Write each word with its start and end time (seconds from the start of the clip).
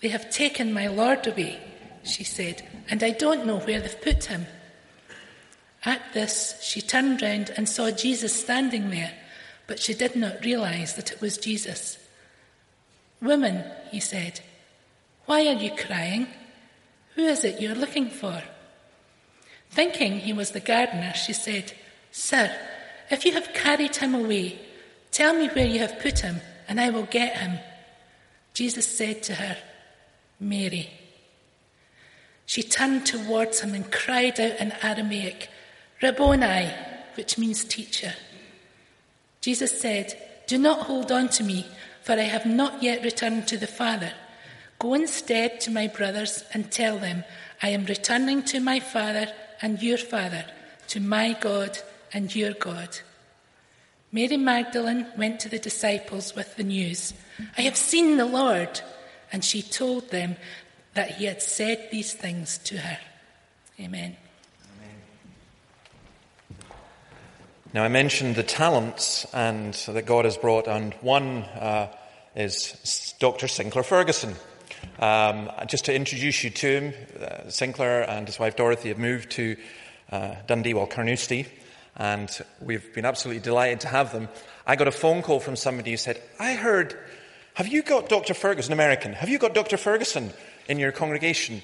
They 0.00 0.08
have 0.08 0.30
taken 0.30 0.72
my 0.72 0.86
Lord 0.86 1.26
away, 1.26 1.58
she 2.04 2.24
said, 2.24 2.62
and 2.88 3.02
I 3.02 3.10
don't 3.10 3.46
know 3.46 3.58
where 3.58 3.80
they've 3.80 4.00
put 4.00 4.24
him. 4.24 4.46
At 5.84 6.12
this, 6.12 6.60
she 6.62 6.80
turned 6.80 7.22
round 7.22 7.50
and 7.56 7.68
saw 7.68 7.90
Jesus 7.90 8.38
standing 8.38 8.90
there, 8.90 9.12
but 9.66 9.80
she 9.80 9.94
did 9.94 10.14
not 10.14 10.44
realize 10.44 10.94
that 10.94 11.10
it 11.10 11.20
was 11.20 11.38
Jesus. 11.38 11.98
Woman, 13.22 13.64
he 13.90 14.00
said, 14.00 14.40
why 15.26 15.46
are 15.46 15.54
you 15.54 15.70
crying? 15.70 16.26
Who 17.14 17.22
is 17.22 17.44
it 17.44 17.60
you're 17.60 17.74
looking 17.74 18.10
for? 18.10 18.42
Thinking 19.70 20.18
he 20.18 20.32
was 20.32 20.50
the 20.50 20.60
gardener, 20.60 21.14
she 21.14 21.32
said, 21.32 21.72
Sir, 22.10 22.54
if 23.10 23.24
you 23.24 23.32
have 23.32 23.54
carried 23.54 23.96
him 23.96 24.14
away, 24.14 24.58
tell 25.10 25.34
me 25.34 25.48
where 25.48 25.66
you 25.66 25.78
have 25.78 26.00
put 26.00 26.18
him, 26.18 26.40
and 26.68 26.80
I 26.80 26.90
will 26.90 27.04
get 27.04 27.36
him. 27.38 27.58
Jesus 28.52 28.86
said 28.86 29.22
to 29.24 29.34
her, 29.34 29.56
Mary. 30.38 30.90
She 32.44 32.62
turned 32.62 33.06
towards 33.06 33.60
him 33.60 33.72
and 33.74 33.90
cried 33.90 34.38
out 34.40 34.60
in 34.60 34.72
Aramaic, 34.82 35.48
Rabboni, 36.02 36.68
which 37.14 37.38
means 37.38 37.64
teacher. 37.64 38.12
Jesus 39.40 39.80
said, 39.80 40.18
Do 40.46 40.58
not 40.58 40.80
hold 40.80 41.12
on 41.12 41.28
to 41.30 41.44
me, 41.44 41.66
for 42.02 42.12
I 42.12 42.22
have 42.22 42.46
not 42.46 42.82
yet 42.82 43.04
returned 43.04 43.48
to 43.48 43.56
the 43.56 43.66
Father. 43.66 44.12
Go 44.78 44.94
instead 44.94 45.60
to 45.62 45.70
my 45.70 45.86
brothers 45.86 46.44
and 46.52 46.70
tell 46.70 46.98
them, 46.98 47.24
I 47.62 47.68
am 47.68 47.86
returning 47.86 48.42
to 48.44 48.60
my 48.60 48.80
Father 48.80 49.32
and 49.60 49.80
your 49.82 49.98
Father, 49.98 50.44
to 50.88 51.00
my 51.00 51.36
God 51.40 51.78
and 52.12 52.34
your 52.34 52.52
God. 52.52 52.98
Mary 54.10 54.36
Magdalene 54.36 55.06
went 55.16 55.40
to 55.40 55.48
the 55.48 55.58
disciples 55.58 56.34
with 56.34 56.56
the 56.56 56.64
news, 56.64 57.14
I 57.56 57.62
have 57.62 57.76
seen 57.76 58.16
the 58.16 58.26
Lord. 58.26 58.80
And 59.32 59.42
she 59.42 59.62
told 59.62 60.10
them 60.10 60.36
that 60.92 61.12
he 61.12 61.24
had 61.24 61.40
said 61.40 61.88
these 61.90 62.12
things 62.12 62.58
to 62.58 62.76
her. 62.76 62.98
Amen. 63.80 64.16
Now, 67.74 67.84
I 67.84 67.88
mentioned 67.88 68.34
the 68.34 68.42
talents 68.42 69.24
and 69.32 69.72
that 69.72 70.04
God 70.04 70.26
has 70.26 70.36
brought, 70.36 70.68
and 70.68 70.92
one 71.00 71.38
uh, 71.38 71.88
is 72.36 73.14
Dr. 73.18 73.48
Sinclair 73.48 73.82
Ferguson. 73.82 74.34
Um, 74.98 75.50
just 75.68 75.86
to 75.86 75.94
introduce 75.94 76.44
you 76.44 76.50
to 76.50 76.66
him, 76.66 76.94
uh, 77.18 77.48
Sinclair 77.48 78.02
and 78.10 78.26
his 78.26 78.38
wife 78.38 78.56
Dorothy 78.56 78.90
have 78.90 78.98
moved 78.98 79.30
to 79.32 79.56
uh, 80.10 80.34
Dundee, 80.46 80.74
well, 80.74 80.86
Carnoustie, 80.86 81.46
and 81.96 82.28
we've 82.60 82.92
been 82.92 83.06
absolutely 83.06 83.40
delighted 83.40 83.80
to 83.80 83.88
have 83.88 84.12
them. 84.12 84.28
I 84.66 84.76
got 84.76 84.86
a 84.86 84.92
phone 84.92 85.22
call 85.22 85.40
from 85.40 85.56
somebody 85.56 85.92
who 85.92 85.96
said, 85.96 86.20
I 86.38 86.52
heard, 86.52 86.94
have 87.54 87.68
you 87.68 87.82
got 87.82 88.10
Dr. 88.10 88.34
Ferguson, 88.34 88.74
an 88.74 88.78
American, 88.78 89.14
have 89.14 89.30
you 89.30 89.38
got 89.38 89.54
Dr. 89.54 89.78
Ferguson 89.78 90.30
in 90.68 90.78
your 90.78 90.92
congregation? 90.92 91.62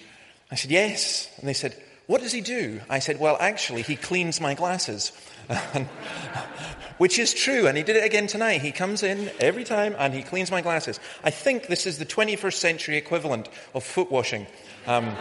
I 0.51 0.55
said, 0.55 0.71
yes. 0.71 1.31
And 1.39 1.47
they 1.47 1.53
said, 1.53 1.77
what 2.07 2.23
does 2.23 2.33
he 2.33 2.41
do? 2.41 2.81
I 2.89 3.01
said, 3.01 3.21
well, 3.21 3.37
actually, 3.39 3.83
he 3.83 3.95
cleans 3.95 4.41
my 4.41 4.55
glasses. 4.55 5.13
Which 6.99 7.19
is 7.19 7.33
true, 7.33 7.67
and 7.67 7.77
he 7.77 7.85
did 7.85 7.97
it 7.97 8.05
again 8.05 8.27
tonight. 8.27 8.61
He 8.61 8.73
comes 8.73 9.03
in 9.03 9.31
every 9.39 9.65
time 9.65 9.95
and 9.99 10.13
he 10.13 10.23
cleans 10.23 10.51
my 10.51 10.63
glasses. 10.63 10.99
I 11.23 11.31
think 11.31 11.69
this 11.69 11.87
is 11.87 11.99
the 11.99 12.07
21st 12.07 12.55
century 12.55 12.97
equivalent 12.97 13.49
of 13.73 13.85
foot 13.85 14.11
washing. 14.11 14.47
Um, 14.87 15.15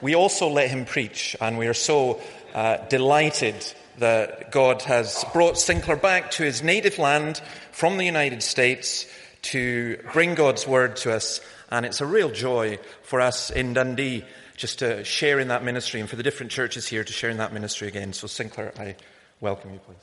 we 0.00 0.14
also 0.14 0.48
let 0.48 0.70
him 0.70 0.84
preach, 0.84 1.36
and 1.40 1.58
we 1.58 1.66
are 1.66 1.74
so 1.74 2.20
uh, 2.54 2.76
delighted 2.88 3.64
that 3.98 4.52
God 4.52 4.82
has 4.82 5.24
brought 5.32 5.58
Sinclair 5.58 5.96
back 5.96 6.30
to 6.32 6.44
his 6.44 6.62
native 6.62 6.98
land 6.98 7.40
from 7.72 7.96
the 7.96 8.04
United 8.04 8.42
States 8.42 9.06
to 9.42 9.98
bring 10.12 10.34
God's 10.34 10.66
word 10.66 10.96
to 10.96 11.12
us. 11.12 11.40
And 11.70 11.84
it's 11.84 12.00
a 12.00 12.06
real 12.06 12.30
joy 12.30 12.78
for 13.02 13.20
us 13.20 13.50
in 13.50 13.74
Dundee 13.74 14.24
just 14.58 14.80
to 14.80 15.04
share 15.04 15.38
in 15.38 15.48
that 15.48 15.62
ministry 15.62 16.00
and 16.00 16.10
for 16.10 16.16
the 16.16 16.22
different 16.22 16.50
churches 16.50 16.86
here 16.88 17.04
to 17.04 17.12
share 17.12 17.30
in 17.30 17.36
that 17.36 17.52
ministry 17.52 17.86
again. 17.86 18.12
So, 18.12 18.26
Sinclair, 18.26 18.72
I 18.76 18.96
welcome 19.40 19.72
you, 19.72 19.78
please. 19.78 19.96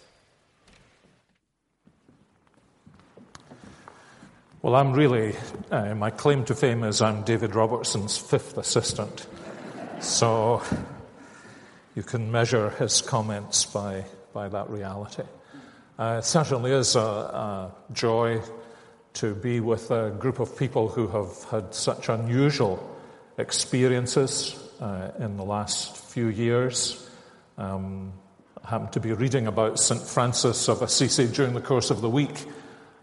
Well, 4.62 4.76
I'm 4.76 4.94
really, 4.94 5.36
uh, 5.70 5.94
my 5.94 6.10
claim 6.10 6.46
to 6.46 6.56
fame 6.56 6.86
is 6.86 7.02
I'm 7.02 7.24
David 7.24 7.54
Robertson's 7.54 8.18
fifth 8.18 8.58
assistant. 8.58 9.28
So 10.00 10.64
you 11.94 12.02
can 12.02 12.32
measure 12.32 12.70
his 12.72 13.02
comments 13.02 13.66
by, 13.66 14.06
by 14.34 14.48
that 14.48 14.70
reality. 14.70 15.24
Uh, 16.00 16.20
it 16.20 16.26
certainly 16.26 16.72
is 16.72 16.96
a, 16.96 17.00
a 17.00 17.76
joy 17.92 18.42
to 19.16 19.36
be 19.36 19.60
with 19.60 19.92
a 19.92 20.12
group 20.12 20.40
of 20.40 20.58
people 20.58 20.88
who 20.88 21.08
have 21.08 21.44
had 21.52 21.76
such 21.76 22.10
unusual 22.10 22.95
experiences 23.38 24.56
uh, 24.80 25.12
in 25.20 25.38
the 25.38 25.44
last 25.44 25.98
few 25.98 26.28
years. 26.28 27.10
Um, 27.58 28.14
I 28.64 28.70
happened 28.70 28.94
to 28.94 29.00
be 29.00 29.14
reading 29.14 29.48
about 29.48 29.80
St. 29.80 30.02
Francis 30.02 30.68
of 30.70 30.82
Assisi 30.82 31.28
during 31.28 31.54
the 31.54 31.62
course 31.62 31.92
of 31.92 32.02
the 32.02 32.10
week, 32.10 32.46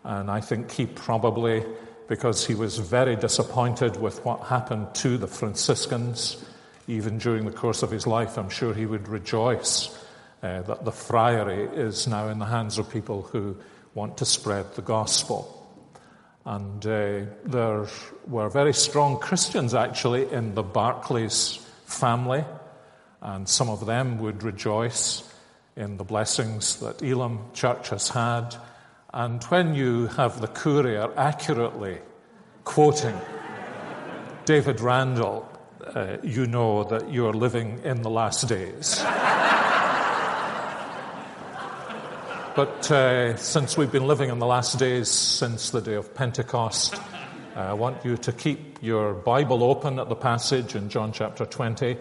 and 0.04 0.31
I 0.31 0.41
think 0.41 0.70
he 0.72 0.87
probably, 0.87 1.65
because 2.09 2.47
he 2.47 2.54
was 2.54 2.78
very 2.78 3.16
disappointed 3.16 4.00
with 4.00 4.25
what 4.25 4.41
happened 4.41 4.94
to 4.97 5.19
the 5.19 5.28
Franciscans, 5.28 6.44
even 6.88 7.19
during 7.19 7.44
the 7.44 7.53
course 7.53 7.82
of 7.82 7.91
his 7.91 8.06
life, 8.06 8.37
I'm 8.37 8.50
sure 8.50 8.75
he 8.75 8.87
would 8.87 9.09
rejoice 9.09 9.97
uh, 10.43 10.62
that 10.62 10.84
the 10.84 10.93
friary 10.93 11.64
is 11.78 12.09
now 12.09 12.28
in 12.28 12.38
the 12.38 12.47
hands 12.47 12.78
of 12.78 12.91
people 12.91 13.22
who 13.22 13.56
want 13.94 14.19
to 14.19 14.25
spread 14.25 14.75
the 14.75 14.82
gospel. 14.82 15.62
And 16.44 16.84
uh, 16.84 17.20
there 17.44 17.86
were 18.26 18.48
very 18.48 18.75
strong 18.75 19.19
Christians 19.19 19.75
actually 19.75 20.30
in 20.32 20.54
the 20.54 20.62
Barclays 20.62 21.58
family, 21.84 22.44
and 23.20 23.48
some 23.48 23.69
of 23.69 23.86
them 23.86 24.19
would 24.19 24.42
rejoice 24.42 25.22
in 25.76 25.97
the 25.97 26.04
blessings 26.04 26.81
that 26.81 27.02
Elim 27.02 27.38
Church 27.54 27.91
has 27.91 28.08
had. 28.08 28.56
And 29.14 29.42
when 29.44 29.75
you 29.75 30.08
have 30.08 30.41
the 30.41 30.48
courier 30.48 31.12
accurately 31.16 31.98
quoting 32.64 33.19
David 34.44 34.81
Randall, 34.81 35.48
uh, 35.94 36.16
you 36.22 36.47
know 36.47 36.84
that 36.84 37.12
you're 37.12 37.34
living 37.34 37.81
in 37.84 38.02
the 38.02 38.10
last 38.10 38.48
days. 38.48 39.02
But 42.54 42.90
uh, 42.90 43.36
since 43.36 43.78
we've 43.78 43.90
been 43.90 44.06
living 44.06 44.28
in 44.28 44.38
the 44.38 44.46
last 44.46 44.78
days 44.78 45.08
since 45.08 45.70
the 45.70 45.80
day 45.80 45.94
of 45.94 46.14
Pentecost, 46.14 46.94
uh, 47.56 47.60
I 47.60 47.72
want 47.72 48.04
you 48.04 48.18
to 48.18 48.30
keep 48.30 48.82
your 48.82 49.14
Bible 49.14 49.64
open 49.64 49.98
at 49.98 50.10
the 50.10 50.14
passage 50.14 50.74
in 50.74 50.90
John 50.90 51.12
chapter 51.12 51.46
20 51.46 51.96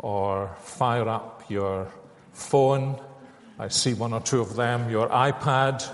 or 0.00 0.56
fire 0.58 1.08
up 1.08 1.44
your 1.48 1.92
phone. 2.32 3.00
I 3.56 3.68
see 3.68 3.94
one 3.94 4.12
or 4.12 4.20
two 4.20 4.40
of 4.40 4.56
them, 4.56 4.90
your 4.90 5.08
iPad. 5.10 5.88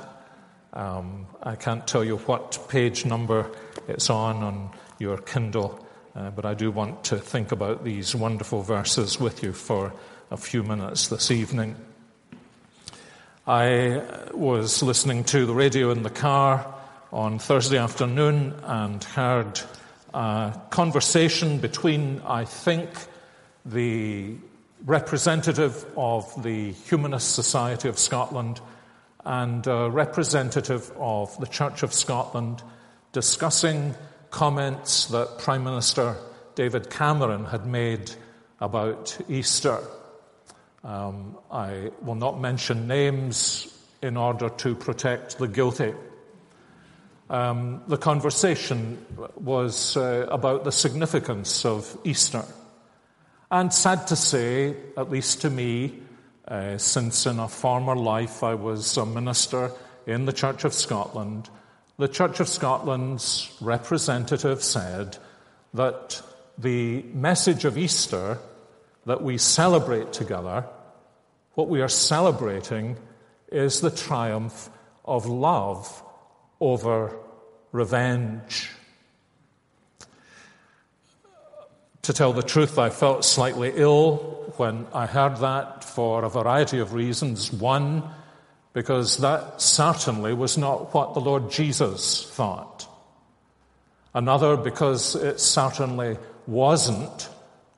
Um, 0.72 1.26
I 1.42 1.56
can't 1.56 1.86
tell 1.86 2.02
you 2.02 2.16
what 2.16 2.58
page 2.70 3.04
number 3.04 3.50
it's 3.86 4.08
on 4.08 4.42
on 4.42 4.70
your 4.98 5.18
Kindle, 5.18 5.86
uh, 6.14 6.30
but 6.30 6.46
I 6.46 6.54
do 6.54 6.70
want 6.70 7.04
to 7.04 7.18
think 7.18 7.52
about 7.52 7.84
these 7.84 8.14
wonderful 8.14 8.62
verses 8.62 9.20
with 9.20 9.42
you 9.42 9.52
for 9.52 9.92
a 10.30 10.38
few 10.38 10.62
minutes 10.62 11.08
this 11.08 11.30
evening. 11.30 11.76
I 13.50 14.04
was 14.32 14.80
listening 14.80 15.24
to 15.24 15.44
the 15.44 15.52
radio 15.52 15.90
in 15.90 16.04
the 16.04 16.08
car 16.08 16.72
on 17.12 17.40
Thursday 17.40 17.78
afternoon 17.78 18.54
and 18.62 19.02
heard 19.02 19.60
a 20.14 20.56
conversation 20.70 21.58
between, 21.58 22.22
I 22.24 22.44
think, 22.44 22.88
the 23.66 24.36
representative 24.84 25.84
of 25.96 26.44
the 26.44 26.70
Humanist 26.70 27.34
Society 27.34 27.88
of 27.88 27.98
Scotland 27.98 28.60
and 29.24 29.66
a 29.66 29.90
representative 29.90 30.92
of 30.96 31.36
the 31.40 31.46
Church 31.46 31.82
of 31.82 31.92
Scotland 31.92 32.62
discussing 33.10 33.96
comments 34.30 35.06
that 35.06 35.38
Prime 35.38 35.64
Minister 35.64 36.14
David 36.54 36.88
Cameron 36.88 37.46
had 37.46 37.66
made 37.66 38.12
about 38.60 39.18
Easter. 39.28 39.80
Um, 40.82 41.36
I 41.50 41.90
will 42.00 42.14
not 42.14 42.40
mention 42.40 42.88
names 42.88 43.76
in 44.02 44.16
order 44.16 44.48
to 44.48 44.74
protect 44.74 45.38
the 45.38 45.48
guilty. 45.48 45.92
Um, 47.28 47.82
the 47.86 47.98
conversation 47.98 49.04
was 49.36 49.96
uh, 49.96 50.26
about 50.30 50.64
the 50.64 50.72
significance 50.72 51.64
of 51.64 51.96
Easter. 52.04 52.44
And 53.50 53.72
sad 53.72 54.06
to 54.08 54.16
say, 54.16 54.74
at 54.96 55.10
least 55.10 55.42
to 55.42 55.50
me, 55.50 56.00
uh, 56.48 56.78
since 56.78 57.26
in 57.26 57.38
a 57.38 57.48
former 57.48 57.94
life 57.94 58.42
I 58.42 58.54
was 58.54 58.96
a 58.96 59.06
minister 59.06 59.70
in 60.06 60.24
the 60.24 60.32
Church 60.32 60.64
of 60.64 60.72
Scotland, 60.72 61.48
the 61.98 62.08
Church 62.08 62.40
of 62.40 62.48
Scotland's 62.48 63.54
representative 63.60 64.62
said 64.64 65.18
that 65.74 66.22
the 66.58 67.02
message 67.12 67.64
of 67.64 67.76
Easter 67.76 68.38
that 69.06 69.22
we 69.22 69.38
celebrate 69.38 70.12
together, 70.12 70.64
what 71.54 71.68
we 71.68 71.80
are 71.80 71.88
celebrating 71.88 72.96
is 73.50 73.80
the 73.80 73.90
triumph 73.90 74.70
of 75.04 75.26
love 75.26 76.02
over 76.60 77.16
revenge. 77.72 78.70
To 82.02 82.12
tell 82.12 82.32
the 82.32 82.42
truth, 82.42 82.78
I 82.78 82.90
felt 82.90 83.24
slightly 83.24 83.72
ill 83.74 84.16
when 84.56 84.86
I 84.94 85.06
heard 85.06 85.36
that 85.38 85.84
for 85.84 86.24
a 86.24 86.30
variety 86.30 86.78
of 86.78 86.94
reasons. 86.94 87.52
One, 87.52 88.02
because 88.72 89.18
that 89.18 89.60
certainly 89.60 90.32
was 90.32 90.56
not 90.56 90.94
what 90.94 91.14
the 91.14 91.20
Lord 91.20 91.50
Jesus 91.50 92.24
thought. 92.30 92.86
Another, 94.14 94.56
because 94.56 95.14
it 95.14 95.40
certainly 95.40 96.16
wasn't 96.46 97.28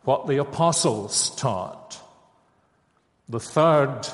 what 0.05 0.27
the 0.27 0.39
apostles 0.39 1.35
taught. 1.37 2.01
The 3.29 3.41
third, 3.41 4.07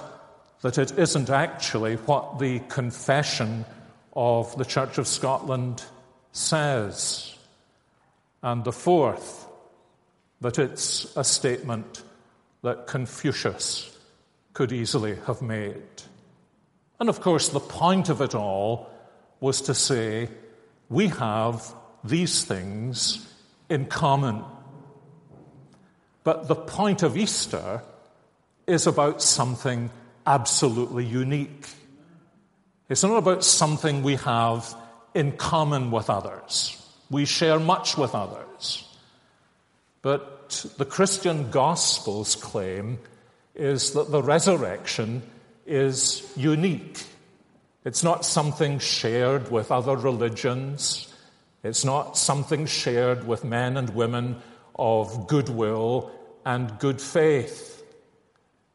that 0.63 0.79
it 0.79 0.99
isn't 0.99 1.31
actually 1.31 1.97
what 1.97 2.39
the 2.39 2.61
confession 2.69 3.65
of 4.15 4.57
the 4.57 4.65
Church 4.65 4.99
of 4.99 5.07
Scotland 5.07 5.83
says. 6.33 7.35
And 8.43 8.65
the 8.65 8.73
fourth, 8.73 9.47
that 10.41 10.59
it's 10.59 11.17
a 11.17 11.25
statement 11.25 12.03
that 12.63 12.87
Confucius 12.87 13.97
could 14.53 14.73
easily 14.73 15.17
have 15.27 15.41
made. 15.41 16.03
And 17.01 17.09
of 17.09 17.21
course, 17.21 17.49
the 17.49 17.61
point 17.61 18.09
of 18.09 18.21
it 18.21 18.35
all 18.35 18.91
was 19.41 19.63
to 19.63 19.75
say, 19.75 20.29
we 20.89 21.09
have 21.09 21.75
these 22.03 22.45
things 22.45 23.27
in 23.69 23.87
common. 23.87 24.45
But 26.29 26.47
the 26.47 26.55
point 26.55 27.03
of 27.03 27.17
Easter 27.17 27.81
is 28.67 28.87
about 28.87 29.23
something 29.23 29.89
absolutely 30.27 31.07
unique. 31.07 31.67
It's 32.91 33.03
not 33.03 33.17
about 33.17 33.43
something 33.43 34.03
we 34.03 34.17
have 34.17 34.77
in 35.15 35.33
common 35.33 35.91
with 35.91 36.11
others. 36.11 36.77
We 37.09 37.25
share 37.25 37.59
much 37.59 37.97
with 37.97 38.15
others. 38.15 38.87
But 40.03 40.67
the 40.77 40.85
Christian 40.85 41.51
Gospel's 41.51 42.37
claim 42.37 42.99
is 43.55 43.93
that 43.93 44.11
the 44.11 44.23
resurrection 44.23 45.23
is 45.65 46.31
unique. 46.37 47.05
It's 47.87 48.05
not 48.05 48.27
something 48.27 48.81
shared 48.81 49.51
with 49.51 49.73
other 49.73 49.97
religions. 49.97 51.11
It's 51.65 51.87
not 51.87 52.19
something 52.19 52.67
shared 52.67 53.27
with 53.27 53.45
men 53.45 53.79
and 53.79 53.89
women 53.95 54.43
of 54.79 55.27
goodwill 55.27 56.13
and 56.49 56.79
good 56.79 56.99
faith. 56.99 57.85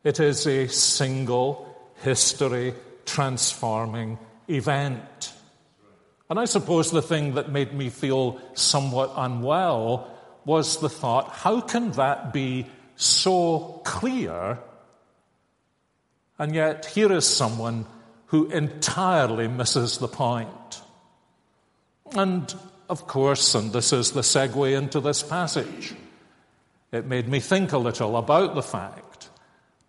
It 0.03 0.19
is 0.19 0.45
a 0.45 0.67
single 0.67 1.75
history 2.03 2.75
transforming 3.03 4.19
event. 4.47 5.33
And 6.29 6.39
I 6.39 6.45
suppose 6.45 6.91
the 6.91 7.01
thing 7.01 7.33
that 7.33 7.51
made 7.51 7.73
me 7.73 7.89
feel 7.89 8.39
somewhat 8.53 9.11
unwell 9.15 10.07
was 10.45 10.81
the 10.81 10.89
thought 10.89 11.31
how 11.31 11.61
can 11.61 11.91
that 11.93 12.31
be 12.31 12.67
so 12.95 13.81
clear? 13.83 14.59
And 16.37 16.53
yet, 16.53 16.85
here 16.85 17.11
is 17.11 17.25
someone 17.25 17.87
who 18.27 18.51
entirely 18.51 19.47
misses 19.47 19.97
the 19.97 20.07
point. 20.07 20.81
And 22.11 22.53
of 22.87 23.07
course, 23.07 23.55
and 23.55 23.73
this 23.73 23.93
is 23.93 24.11
the 24.11 24.21
segue 24.21 24.77
into 24.77 24.99
this 24.99 25.23
passage, 25.23 25.95
it 26.93 27.07
made 27.07 27.27
me 27.27 27.39
think 27.39 27.71
a 27.71 27.77
little 27.77 28.15
about 28.17 28.53
the 28.53 28.61
fact 28.61 29.29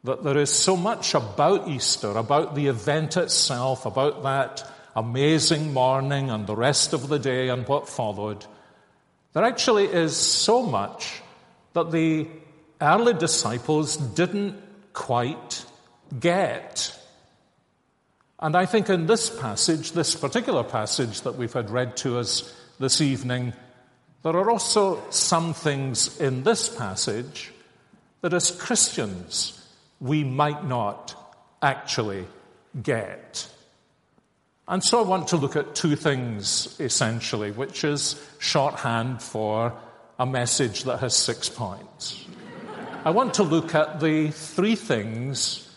that 0.05 0.25
there 0.25 0.39
is 0.39 0.51
so 0.51 0.77
much 0.77 1.15
about 1.15 1.69
Easter, 1.69 2.11
about 2.11 2.55
the 2.55 2.67
event 2.67 3.17
itself, 3.17 3.85
about 3.85 4.23
that 4.23 4.67
amazing 4.97 5.73
morning 5.75 6.31
and 6.31 6.47
the 6.47 6.57
rest 6.57 6.95
of 6.95 7.09
the 7.09 7.19
day 7.19 7.51
and 7.51 7.69
what 7.69 7.89
followed. 7.89 8.47
There 9.35 9.45
actually 9.45 9.85
is 9.85 10.17
so 10.17 10.63
much 10.63 11.21
that 11.75 11.91
the 11.91 12.27
early 12.81 13.13
disciples 13.13 13.97
didn't 13.97 14.57
quite 14.95 15.67
get. 16.19 16.99
And 18.39 18.57
I 18.57 18.65
think 18.65 18.89
in 18.89 19.07
this 19.07 19.29
passage, 19.29 19.93
this 19.93 20.15
particular 20.15 20.63
passage 20.63 21.21
that 21.23 21.37
we've 21.37 21.53
had 21.53 21.69
read 21.71 21.99
to 21.99 22.19
us 22.19 22.55
this 22.79 23.01
evening, 23.01 23.53
there 24.25 24.37
are 24.37 24.51
also 24.51 25.03
some 25.11 25.53
things 25.53 26.19
in 26.19 26.45
this 26.45 26.69
passage 26.69 27.53
that 28.23 28.33
as 28.33 28.51
Christians 28.51 29.61
we 30.01 30.25
might 30.25 30.65
not 30.65 31.15
actually 31.61 32.27
get. 32.83 33.47
And 34.67 34.83
so 34.83 34.99
I 34.99 35.03
want 35.03 35.29
to 35.29 35.37
look 35.37 35.57
at 35.57 35.75
two 35.75 35.95
things 35.95 36.75
essentially, 36.81 37.51
which 37.51 37.85
is 37.85 38.19
shorthand 38.39 39.23
for 39.23 39.75
a 40.19 40.25
message 40.25 40.85
that 40.85 41.01
has 41.01 41.15
six 41.15 41.51
points. 41.51 42.25
I 43.05 43.11
want 43.11 43.35
to 43.35 43.43
look 43.43 43.75
at 43.75 44.01
the 44.01 44.31
three 44.31 44.75
things 44.75 45.71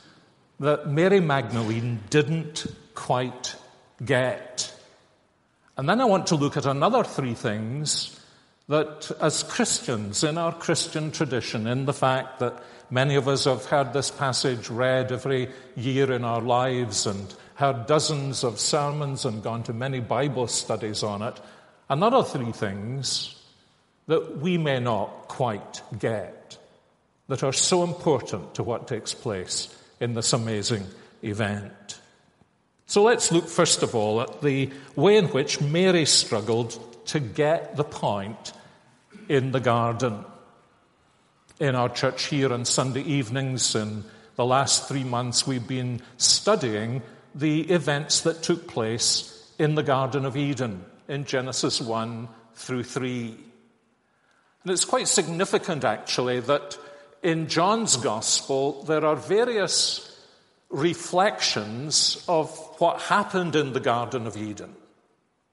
that 0.61 0.87
Mary 0.87 1.19
Magdalene 1.19 1.99
didn't 2.09 2.65
quite 2.95 3.57
get. 4.03 4.73
And 5.75 5.89
then 5.89 5.99
I 5.99 6.05
want 6.05 6.27
to 6.27 6.35
look 6.35 6.55
at 6.55 6.65
another 6.65 7.03
three 7.03 7.33
things 7.33 8.16
that, 8.67 9.11
as 9.21 9.43
Christians, 9.43 10.23
in 10.23 10.37
our 10.37 10.53
Christian 10.53 11.11
tradition, 11.11 11.67
in 11.67 11.85
the 11.85 11.93
fact 11.93 12.39
that 12.39 12.63
Many 12.89 13.15
of 13.15 13.27
us 13.27 13.43
have 13.43 13.65
heard 13.65 13.91
this 13.91 14.09
passage 14.09 14.69
read 14.69 15.11
every 15.11 15.49
year 15.75 16.11
in 16.11 16.23
our 16.23 16.39
lives 16.39 17.05
and 17.05 17.33
heard 17.55 17.85
dozens 17.85 18.45
of 18.45 18.59
sermons 18.59 19.25
and 19.25 19.43
gone 19.43 19.63
to 19.63 19.73
many 19.73 19.99
Bible 19.99 20.47
studies 20.47 21.03
on 21.03 21.21
it. 21.21 21.37
Another 21.89 22.23
three 22.23 22.53
things 22.53 23.35
that 24.07 24.37
we 24.37 24.57
may 24.57 24.79
not 24.79 25.27
quite 25.27 25.81
get 25.99 26.57
that 27.27 27.43
are 27.43 27.51
so 27.51 27.83
important 27.83 28.55
to 28.55 28.63
what 28.63 28.87
takes 28.87 29.13
place 29.13 29.75
in 29.99 30.13
this 30.13 30.31
amazing 30.31 30.85
event. 31.23 31.99
So 32.85 33.03
let's 33.03 33.33
look 33.33 33.49
first 33.49 33.83
of 33.83 33.95
all 33.95 34.21
at 34.21 34.41
the 34.41 34.71
way 34.95 35.17
in 35.17 35.25
which 35.27 35.59
Mary 35.59 36.05
struggled 36.05 36.86
to 37.07 37.19
get 37.19 37.75
the 37.75 37.83
point 37.83 38.53
in 39.29 39.51
the 39.51 39.59
garden 39.59 40.23
in 41.59 41.75
our 41.75 41.89
church 41.89 42.25
here 42.25 42.53
on 42.53 42.65
Sunday 42.65 43.01
evenings. 43.01 43.75
In 43.75 44.03
the 44.35 44.45
last 44.45 44.87
three 44.87 45.03
months, 45.03 45.47
we've 45.47 45.67
been 45.67 46.01
studying 46.17 47.01
the 47.33 47.61
events 47.61 48.21
that 48.21 48.43
took 48.43 48.67
place 48.67 49.33
in 49.59 49.75
the 49.75 49.83
Garden 49.83 50.25
of 50.25 50.37
Eden 50.37 50.85
in 51.07 51.25
Genesis 51.25 51.81
1 51.81 52.27
through 52.53 52.83
3. 52.83 53.35
And 54.63 54.71
it's 54.71 54.85
quite 54.85 55.07
significant, 55.07 55.83
actually, 55.83 56.39
that 56.41 56.77
in 57.23 57.47
John's 57.47 57.97
Gospel 57.97 58.83
there 58.83 59.05
are 59.05 59.15
various 59.15 60.03
reflections 60.69 62.23
of 62.27 62.55
what 62.79 63.01
happened 63.01 63.55
in 63.55 63.73
the 63.73 63.79
Garden 63.79 64.27
of 64.27 64.37
Eden. 64.37 64.75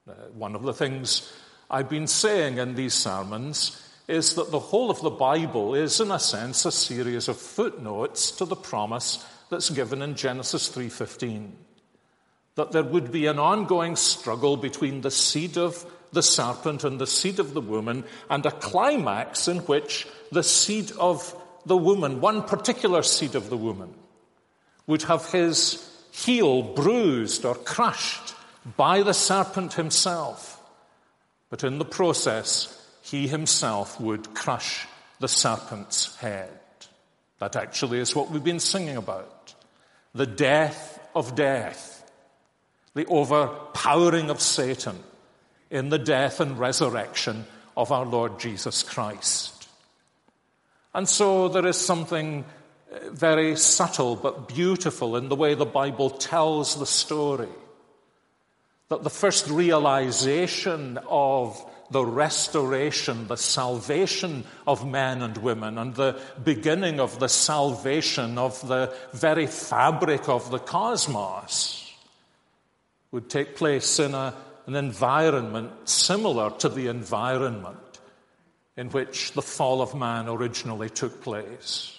Uh, 0.09 0.13
one 0.35 0.55
of 0.55 0.63
the 0.63 0.75
things 0.75 1.33
I've 1.71 1.89
been 1.89 2.07
saying 2.07 2.59
in 2.59 2.75
these 2.75 2.95
sermons 2.95 3.81
is 4.07 4.35
that 4.35 4.51
the 4.51 4.59
whole 4.59 4.91
of 4.91 5.01
the 5.01 5.11
Bible 5.11 5.75
is, 5.75 6.01
in 6.01 6.11
a 6.11 6.19
sense, 6.19 6.65
a 6.65 6.73
series 6.73 7.29
of 7.29 7.39
footnotes 7.39 8.31
to 8.33 8.45
the 8.45 8.57
promise 8.57 9.25
that's 9.49 9.71
given 9.71 10.03
in 10.03 10.15
Genesis 10.15 10.69
3:15. 10.69 11.57
That 12.57 12.73
there 12.73 12.85
would 12.85 13.11
be 13.11 13.27
an 13.27 13.39
ongoing 13.39 13.97
struggle 13.97 14.57
between 14.57 15.01
the 15.01 15.11
seed 15.11 15.57
of 15.57 15.87
the 16.13 16.23
serpent 16.23 16.85
and 16.85 17.01
the 17.01 17.07
seed 17.07 17.41
of 17.41 17.55
the 17.55 17.61
woman, 17.61 18.05
and 18.31 18.47
a 18.47 18.51
climax 18.51 19.49
in 19.49 19.59
which 19.61 20.07
the 20.31 20.43
seed 20.43 20.93
of 20.93 21.35
the 21.67 21.77
woman, 21.77 22.21
one 22.21 22.43
particular 22.43 23.03
seed 23.03 23.35
of 23.35 23.51
the 23.51 23.57
woman, 23.57 23.95
would 24.87 25.03
have 25.05 25.33
his 25.33 25.91
heel 26.13 26.63
bruised 26.63 27.45
or 27.45 27.55
crushed 27.55 28.35
by 28.77 29.03
the 29.03 29.15
serpent 29.15 29.73
himself. 29.73 30.54
But 31.55 31.63
in 31.63 31.79
the 31.79 31.85
process, 31.85 32.77
he 33.01 33.29
himself 33.29 34.01
would 34.01 34.35
crush 34.35 34.89
the 35.21 35.29
serpent's 35.29 36.17
head. 36.17 36.51
That 37.39 37.55
actually 37.55 38.01
is 38.01 38.13
what 38.13 38.29
we've 38.29 38.43
been 38.43 38.59
singing 38.59 38.97
about. 38.97 39.55
The 40.17 40.27
death 40.27 40.99
of 41.15 41.37
death, 41.37 42.11
the 42.95 43.07
overpowering 43.07 44.31
of 44.31 44.41
Satan 44.41 44.99
in 45.71 45.91
the 45.91 45.99
death 45.99 46.41
and 46.41 46.59
resurrection 46.59 47.47
of 47.77 47.93
our 47.93 48.05
Lord 48.05 48.41
Jesus 48.41 48.83
Christ. 48.83 49.69
And 50.93 51.09
so 51.09 51.47
there 51.47 51.67
is 51.69 51.79
something 51.79 52.45
uh, 52.93 53.11
very 53.11 53.55
subtle 53.55 54.17
but 54.17 54.49
beautiful 54.49 55.17
in 55.17 55.29
the 55.29 55.37
way 55.37 55.55
the 55.55 55.65
Bible 55.65 56.11
tells 56.11 56.77
the 56.77 56.85
story. 56.85 57.47
The 59.03 59.11
first 59.11 59.49
realization 59.49 60.99
of 61.09 61.65
the 61.91 62.05
restoration, 62.05 63.29
the 63.29 63.37
salvation 63.37 64.45
of 64.67 64.87
men 64.87 65.23
and 65.23 65.37
women, 65.39 65.79
and 65.79 65.95
the 65.95 66.21
beginning 66.43 67.01
of 67.01 67.19
the 67.19 67.29
salvation 67.29 68.39
of 68.39 68.67
the 68.67 68.95
very 69.13 69.47
fabric 69.47 70.29
of 70.29 70.51
the 70.51 70.59
cosmos 70.59 71.93
would 73.11 73.31
take 73.31 73.57
place 73.57 73.99
in 74.01 74.15
a, 74.15 74.35
an 74.67 74.75
environment 74.75 75.89
similar 75.89 76.51
to 76.59 76.69
the 76.69 76.89
environment 76.89 77.79
in 78.77 78.91
which 78.91 79.33
the 79.33 79.43
fall 79.43 79.81
of 79.81 79.95
man 79.95 80.29
originally 80.29 80.91
took 80.91 81.23
place. 81.23 81.97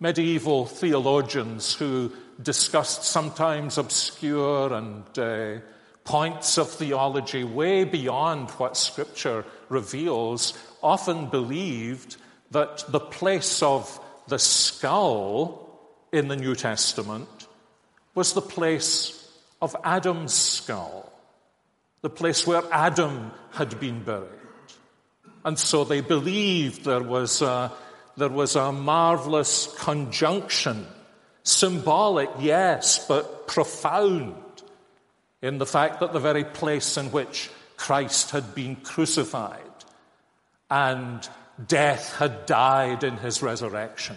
Medieval 0.00 0.66
theologians 0.66 1.74
who 1.74 2.10
discussed 2.42 3.04
sometimes 3.04 3.78
obscure 3.78 4.72
and 4.72 5.04
uh, 5.18 5.60
points 6.10 6.58
of 6.58 6.68
theology 6.68 7.44
way 7.44 7.84
beyond 7.84 8.50
what 8.58 8.76
Scripture 8.76 9.44
reveals 9.68 10.58
often 10.82 11.26
believed 11.26 12.16
that 12.50 12.84
the 12.88 12.98
place 12.98 13.62
of 13.62 14.00
the 14.26 14.38
skull 14.38 15.70
in 16.10 16.26
the 16.26 16.34
New 16.34 16.56
Testament 16.56 17.46
was 18.16 18.32
the 18.32 18.42
place 18.42 19.24
of 19.62 19.76
Adam's 19.84 20.34
skull, 20.34 21.12
the 22.00 22.10
place 22.10 22.44
where 22.44 22.64
Adam 22.72 23.30
had 23.52 23.78
been 23.78 24.02
buried. 24.02 24.30
And 25.44 25.56
so 25.56 25.84
they 25.84 26.00
believed 26.00 26.84
there 26.84 27.04
was 27.04 27.40
a, 27.40 27.70
there 28.16 28.28
was 28.28 28.56
a 28.56 28.72
marvelous 28.72 29.72
conjunction, 29.78 30.88
symbolic, 31.44 32.30
yes, 32.40 33.06
but 33.06 33.46
profound 33.46 34.34
in 35.42 35.58
the 35.58 35.66
fact 35.66 36.00
that 36.00 36.12
the 36.12 36.20
very 36.20 36.44
place 36.44 36.96
in 36.96 37.06
which 37.06 37.50
Christ 37.76 38.30
had 38.30 38.54
been 38.54 38.76
crucified 38.76 39.60
and 40.70 41.28
death 41.66 42.16
had 42.16 42.46
died 42.46 43.04
in 43.04 43.16
his 43.16 43.42
resurrection 43.42 44.16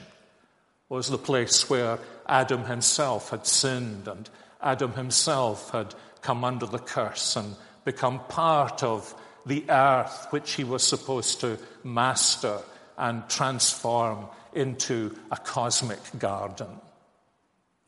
was 0.89 1.07
the 1.07 1.17
place 1.17 1.69
where 1.69 1.97
Adam 2.27 2.65
himself 2.65 3.29
had 3.29 3.47
sinned 3.47 4.07
and 4.07 4.29
Adam 4.61 4.93
himself 4.93 5.71
had 5.71 5.95
come 6.21 6.43
under 6.43 6.65
the 6.65 6.79
curse 6.79 7.35
and 7.35 7.55
become 7.85 8.19
part 8.25 8.83
of 8.83 9.13
the 9.45 9.65
earth 9.69 10.27
which 10.29 10.53
he 10.53 10.63
was 10.63 10.83
supposed 10.83 11.41
to 11.41 11.57
master 11.83 12.59
and 12.97 13.27
transform 13.27 14.25
into 14.53 15.17
a 15.31 15.37
cosmic 15.37 15.99
garden. 16.19 16.67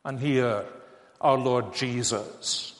And 0.03 0.19
here, 0.19 0.65
our 1.21 1.37
Lord 1.37 1.73
Jesus 1.73 2.74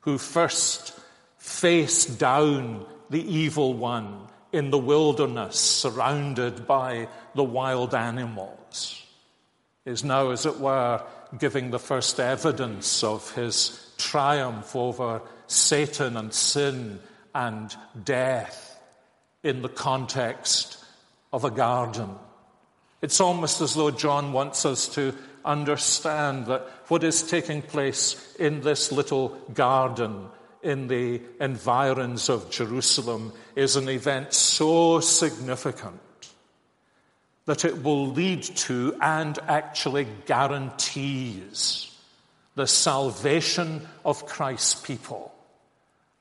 who 0.00 0.18
first 0.18 0.98
faced 1.38 2.18
down 2.18 2.86
the 3.10 3.22
evil 3.22 3.74
one 3.74 4.26
in 4.52 4.70
the 4.70 4.78
wilderness, 4.78 5.58
surrounded 5.58 6.66
by 6.66 7.08
the 7.34 7.44
wild 7.44 7.94
animals, 7.94 9.02
is 9.84 10.04
now, 10.04 10.30
as 10.30 10.46
it 10.46 10.58
were, 10.58 11.02
giving 11.38 11.70
the 11.70 11.78
first 11.78 12.18
evidence 12.18 13.04
of 13.04 13.32
his 13.34 13.92
triumph 13.98 14.74
over 14.74 15.22
Satan 15.46 16.16
and 16.16 16.32
sin 16.32 17.00
and 17.34 17.74
death 18.04 18.80
in 19.42 19.62
the 19.62 19.68
context 19.68 20.84
of 21.32 21.44
a 21.44 21.50
garden. 21.50 22.10
It's 23.02 23.20
almost 23.20 23.60
as 23.60 23.74
though 23.74 23.90
John 23.90 24.32
wants 24.32 24.66
us 24.66 24.88
to 24.94 25.14
understand 25.44 26.46
that 26.46 26.62
what 26.88 27.04
is 27.04 27.22
taking 27.22 27.62
place 27.62 28.34
in 28.38 28.60
this 28.60 28.92
little 28.92 29.30
garden 29.54 30.26
in 30.62 30.88
the 30.88 31.22
environs 31.40 32.28
of 32.28 32.50
Jerusalem 32.50 33.32
is 33.56 33.76
an 33.76 33.88
event 33.88 34.34
so 34.34 35.00
significant 35.00 36.00
that 37.46 37.64
it 37.64 37.82
will 37.82 38.08
lead 38.08 38.42
to 38.42 38.96
and 39.00 39.38
actually 39.48 40.06
guarantees 40.26 41.90
the 42.54 42.66
salvation 42.66 43.86
of 44.04 44.26
Christ's 44.26 44.74
people 44.82 45.34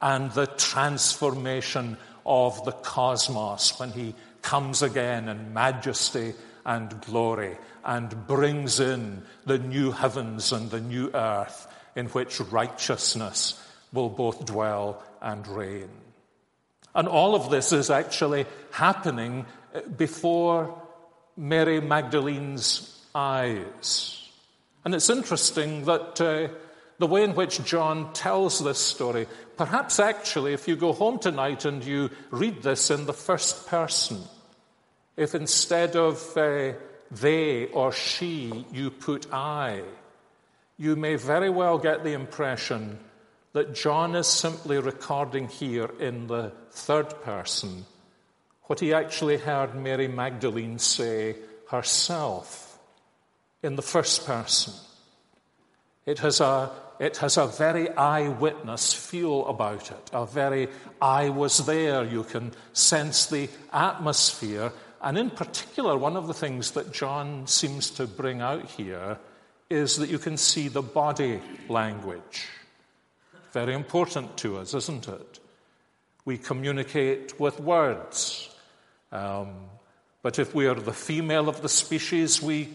and 0.02 0.32
the 0.32 0.48
transformation 0.48 1.98
of 2.26 2.64
the 2.64 2.72
cosmos 2.72 3.78
when 3.80 3.92
he 3.92 4.16
comes 4.42 4.82
again 4.82 5.28
in 5.28 5.54
majesty 5.54 6.34
and 6.70 7.02
glory 7.02 7.58
and 7.84 8.28
brings 8.28 8.80
in 8.80 9.24
the 9.48 9.58
new 9.58 9.92
heavens 9.92 10.52
and 10.52 10.70
the 10.70 10.80
new 10.80 11.10
earth 11.16 11.68
in 11.96 12.06
which 12.10 12.40
righteousness 12.40 13.60
will 13.92 14.08
both 14.08 14.46
dwell 14.46 15.02
and 15.20 15.48
reign. 15.48 15.90
And 16.94 17.08
all 17.08 17.34
of 17.34 17.50
this 17.50 17.74
is 17.74 17.90
actually 17.90 18.46
happening 18.70 19.48
uh, 19.74 19.82
before 19.82 20.80
Mary 21.36 21.82
Magdalene's 21.82 23.04
eyes. 23.16 24.30
And 24.86 24.94
it's 24.94 25.10
interesting 25.10 25.86
that 25.86 26.22
uh, 26.22 26.54
the 27.00 27.08
way 27.08 27.24
in 27.24 27.34
which 27.34 27.64
John 27.66 28.14
tells 28.14 28.64
this 28.64 28.78
story, 28.78 29.26
perhaps 29.58 30.00
actually, 30.00 30.54
if 30.54 30.68
you 30.68 30.76
go 30.76 30.94
home 30.94 31.18
tonight 31.18 31.66
and 31.66 31.84
you 31.84 32.12
read 32.30 32.62
this 32.62 32.92
in 32.92 33.08
the 33.08 33.14
first 33.14 33.66
person, 33.66 34.22
if 35.20 35.36
instead 35.36 35.98
of 35.98 36.38
uh, 36.38 36.72
they 37.12 37.68
or 37.68 37.92
she 37.92 38.66
you 38.72 38.90
put 38.90 39.32
I, 39.34 39.84
you 40.78 40.96
may 40.96 41.16
very 41.16 41.50
well 41.50 41.78
get 41.78 42.06
the 42.06 42.14
impression 42.14 42.98
that 43.52 43.76
John 43.76 44.16
is 44.16 44.28
simply 44.28 44.80
recording 44.80 45.50
here 45.50 45.92
in 46.00 46.28
the 46.28 46.54
third 46.72 47.22
person 47.22 47.86
what 48.64 48.80
he 48.80 48.94
actually 48.94 49.38
heard 49.38 49.76
Mary 49.76 50.08
Magdalene 50.08 50.78
say 50.80 51.36
herself 51.70 52.80
in 53.62 53.76
the 53.76 53.82
first 53.82 54.26
person. 54.26 54.74
It 56.06 56.20
has 56.20 56.40
a, 56.40 56.70
it 57.00 57.18
has 57.18 57.38
a 57.38 57.48
very 57.48 57.90
eyewitness 57.90 58.94
feel 58.94 59.48
about 59.48 59.90
it, 59.90 60.12
a 60.14 60.26
very 60.26 60.70
I 61.02 61.30
was 61.30 61.66
there. 61.66 62.06
You 62.06 62.24
can 62.24 62.52
sense 62.74 63.26
the 63.26 63.50
atmosphere 63.74 64.72
and 65.02 65.18
in 65.18 65.30
particular, 65.30 65.98
one 65.98 66.18
of 66.18 66.28
the 66.28 66.34
things 66.34 66.72
that 66.72 66.92
John 66.92 67.48
seems 67.48 67.90
to 67.92 68.08
bring 68.08 68.42
out 68.42 68.66
here 68.70 69.18
is 69.70 69.98
that 69.98 70.10
you 70.10 70.20
can 70.20 70.38
see 70.38 70.68
the 70.68 70.82
body 70.82 71.42
language. 71.68 72.48
Very 73.52 73.74
important 73.74 74.38
to 74.38 74.58
us, 74.58 74.74
isn't 74.74 75.08
it? 75.08 75.40
We 76.26 76.38
communicate 76.38 77.40
with 77.40 77.60
words. 77.60 78.50
Um, 79.12 79.54
but 80.22 80.38
if 80.38 80.54
we 80.54 80.68
are 80.68 80.76
the 80.76 80.94
female 80.94 81.50
of 81.50 81.62
the 81.62 81.70
species, 81.70 82.42
we 82.42 82.70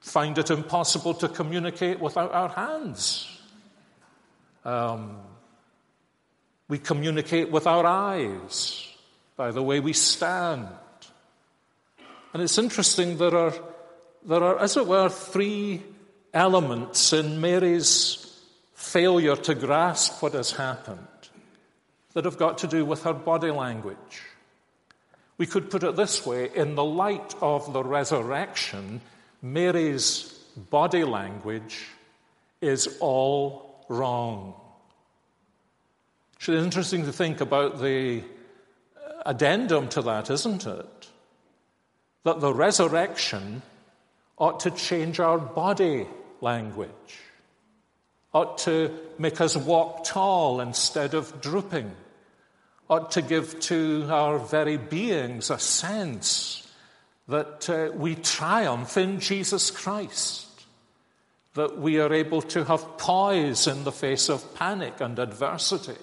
find 0.00 0.38
it 0.38 0.50
impossible 0.50 1.14
to 1.14 1.28
communicate 1.28 2.00
without 2.00 2.32
our 2.32 2.48
hands. 2.48 3.28
Um, 4.64 5.18
we 6.68 6.78
communicate 6.78 7.50
with 7.50 7.66
our 7.66 7.86
eyes 7.86 8.88
by 9.36 9.50
the 9.50 9.62
way 9.62 9.80
we 9.80 9.92
stand. 9.92 10.68
And 12.32 12.42
it's 12.42 12.58
interesting, 12.58 13.16
there 13.18 13.34
are, 13.34 13.54
there 14.24 14.42
are, 14.42 14.58
as 14.58 14.76
it 14.76 14.86
were, 14.86 15.08
three 15.08 15.82
elements 16.34 17.12
in 17.12 17.40
Mary's 17.40 18.22
failure 18.74 19.36
to 19.36 19.54
grasp 19.54 20.22
what 20.22 20.34
has 20.34 20.52
happened 20.52 21.06
that 22.12 22.24
have 22.24 22.38
got 22.38 22.58
to 22.58 22.66
do 22.66 22.84
with 22.84 23.02
her 23.02 23.12
body 23.12 23.50
language. 23.50 24.22
We 25.38 25.46
could 25.46 25.70
put 25.70 25.82
it 25.82 25.96
this 25.96 26.24
way 26.24 26.50
in 26.54 26.74
the 26.74 26.84
light 26.84 27.34
of 27.42 27.72
the 27.72 27.84
resurrection, 27.84 29.00
Mary's 29.42 30.32
body 30.70 31.04
language 31.04 31.86
is 32.60 32.96
all 33.00 33.84
wrong. 33.88 34.54
It's 36.36 36.48
interesting 36.48 37.04
to 37.04 37.12
think 37.12 37.40
about 37.40 37.80
the 37.80 38.22
uh, 38.96 39.22
addendum 39.26 39.88
to 39.90 40.02
that, 40.02 40.30
isn't 40.30 40.66
it? 40.66 40.95
That 42.26 42.40
the 42.40 42.52
resurrection 42.52 43.62
ought 44.36 44.58
to 44.58 44.70
change 44.72 45.20
our 45.20 45.38
body 45.38 46.08
language, 46.40 47.20
ought 48.34 48.58
to 48.58 48.92
make 49.16 49.40
us 49.40 49.56
walk 49.56 50.02
tall 50.02 50.60
instead 50.60 51.14
of 51.14 51.40
drooping, 51.40 51.88
ought 52.90 53.12
to 53.12 53.22
give 53.22 53.60
to 53.60 54.08
our 54.10 54.40
very 54.40 54.76
beings 54.76 55.50
a 55.50 55.58
sense 55.60 56.68
that 57.28 57.70
uh, 57.70 57.92
we 57.94 58.16
triumph 58.16 58.96
in 58.96 59.20
Jesus 59.20 59.70
Christ, 59.70 60.48
that 61.54 61.78
we 61.78 62.00
are 62.00 62.12
able 62.12 62.42
to 62.42 62.64
have 62.64 62.98
poise 62.98 63.68
in 63.68 63.84
the 63.84 63.92
face 63.92 64.28
of 64.28 64.52
panic 64.56 65.00
and 65.00 65.16
adversity. 65.20 66.02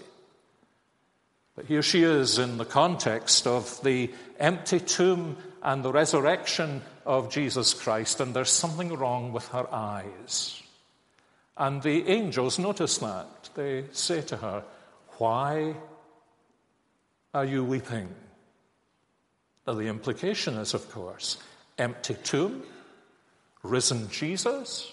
But 1.57 1.65
here 1.65 1.83
she 1.83 2.03
is 2.03 2.39
in 2.39 2.57
the 2.57 2.65
context 2.65 3.45
of 3.45 3.83
the 3.83 4.09
empty 4.39 4.79
tomb 4.79 5.35
and 5.63 5.81
the 5.81 5.93
resurrection 5.93 6.81
of 7.05 7.31
Jesus 7.31 7.73
Christ, 7.73 8.19
and 8.19 8.33
there's 8.33 8.51
something 8.51 8.93
wrong 8.93 9.31
with 9.31 9.47
her 9.47 9.65
eyes. 9.73 10.61
And 11.55 11.81
the 11.81 12.07
angels 12.09 12.59
notice 12.59 12.97
that. 12.97 13.49
They 13.55 13.85
say 13.93 14.21
to 14.23 14.37
her, 14.37 14.63
Why 15.19 15.75
are 17.33 17.45
you 17.45 17.63
weeping? 17.63 18.09
Now, 19.65 19.75
the 19.75 19.87
implication 19.87 20.55
is, 20.55 20.73
of 20.73 20.91
course, 20.91 21.37
empty 21.77 22.15
tomb, 22.15 22.63
risen 23.63 24.09
Jesus, 24.09 24.91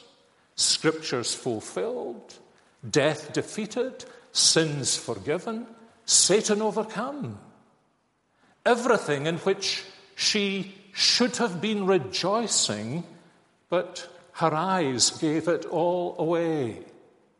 scriptures 0.54 1.34
fulfilled, 1.34 2.34
death 2.88 3.32
defeated, 3.32 4.04
sins 4.30 4.96
forgiven, 4.96 5.66
Satan 6.04 6.62
overcome. 6.62 7.40
Everything 8.64 9.26
in 9.26 9.38
which 9.38 9.84
she 10.20 10.70
should 10.92 11.38
have 11.38 11.62
been 11.62 11.86
rejoicing, 11.86 13.04
but 13.70 14.06
her 14.32 14.52
eyes 14.52 15.12
gave 15.12 15.48
it 15.48 15.64
all 15.64 16.14
away. 16.18 16.78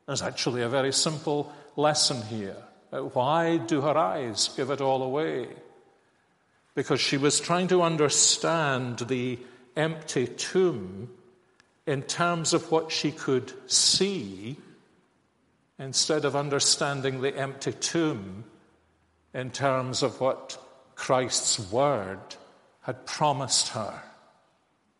There's 0.07 0.23
actually 0.23 0.63
a 0.63 0.69
very 0.71 0.91
simple 0.91 1.53
lesson 1.77 2.23
here. 2.23 2.57
Uh, 2.91 3.01
why 3.01 3.59
do 3.59 3.83
her 3.83 3.99
eyes 3.99 4.49
give 4.57 4.71
it 4.71 4.81
all 4.81 5.03
away? 5.03 5.49
Because 6.75 7.03
she 7.03 7.19
was 7.19 7.39
trying 7.39 7.69
to 7.69 7.83
understand 7.83 9.01
the 9.01 9.39
empty 9.77 10.27
tomb 10.27 11.11
in 11.87 12.03
terms 12.03 12.55
of 12.55 12.73
what 12.73 12.91
she 12.91 13.13
could 13.13 13.53
see 13.71 14.57
instead 15.79 16.25
of 16.25 16.35
understanding 16.35 17.21
the 17.21 17.37
empty 17.37 17.73
tomb 17.73 18.45
in 19.35 19.51
terms 19.51 20.03
of 20.03 20.19
what 20.19 20.57
Christ's 20.95 21.71
word 21.71 22.37
had 22.91 23.07
promised 23.07 23.69
her. 23.69 24.03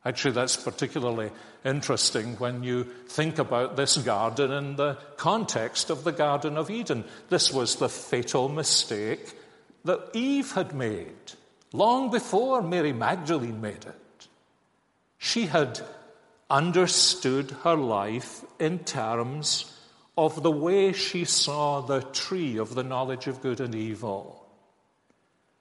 Actually, 0.05 0.31
that's 0.31 0.57
particularly 0.57 1.29
interesting 1.65 2.37
when 2.37 2.63
you 2.63 2.85
think 3.09 3.41
about 3.41 3.77
this 3.77 3.97
garden 3.97 4.53
in 4.53 4.77
the 4.77 4.97
context 5.17 5.91
of 5.91 6.05
the 6.05 6.13
Garden 6.13 6.57
of 6.57 6.71
Eden. 6.71 7.03
This 7.31 7.53
was 7.53 7.77
the 7.77 7.89
fatal 7.89 8.49
mistake 8.49 9.35
that 9.85 10.11
Eve 10.13 10.53
had 10.53 10.73
made 10.73 11.33
long 11.73 12.13
before 12.13 12.63
Mary 12.63 12.93
Magdalene 12.93 13.61
made 13.61 13.85
it. 13.85 14.29
She 15.19 15.47
had 15.47 15.81
understood 16.49 17.51
her 17.65 17.75
life 17.75 18.45
in 18.61 18.79
terms 18.79 19.77
of 20.17 20.45
the 20.45 20.53
way 20.53 20.93
she 20.93 21.25
saw 21.25 21.81
the 21.81 22.03
tree 22.03 22.57
of 22.57 22.77
the 22.77 22.85
knowledge 22.85 23.27
of 23.27 23.43
good 23.43 23.59
and 23.59 23.75
evil. 23.75 24.47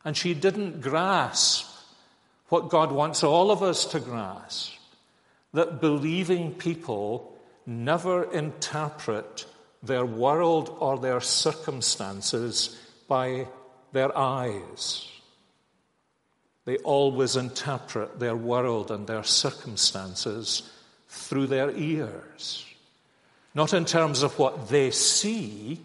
And 0.06 0.16
she 0.16 0.36
didn't 0.36 0.82
grasp 0.82 1.79
what 2.50 2.70
God 2.70 2.92
wants 2.92 3.24
all 3.24 3.52
of 3.52 3.64
us 3.64 3.86
to 3.86 4.00
grasp 4.00 4.74
that 5.54 5.82
believing 5.82 6.54
people 6.54 7.36
never 7.66 8.24
interpret 8.32 9.46
their 9.82 10.06
world 10.06 10.76
or 10.80 11.00
their 11.00 11.22
circumstances 11.22 12.78
by 13.08 13.48
their 13.92 14.16
eyes. 14.18 15.08
They 16.66 16.78
always 16.78 17.36
interpret 17.36 18.20
their 18.20 18.36
world 18.36 18.92
and 18.92 19.08
their 19.08 19.24
circumstances 19.24 20.70
through 21.08 21.48
their 21.48 21.72
ears. 21.72 22.66
Not 23.56 23.74
in 23.74 23.86
terms 23.86 24.22
of 24.22 24.38
what 24.38 24.70
they 24.70 24.92
see, 24.92 25.80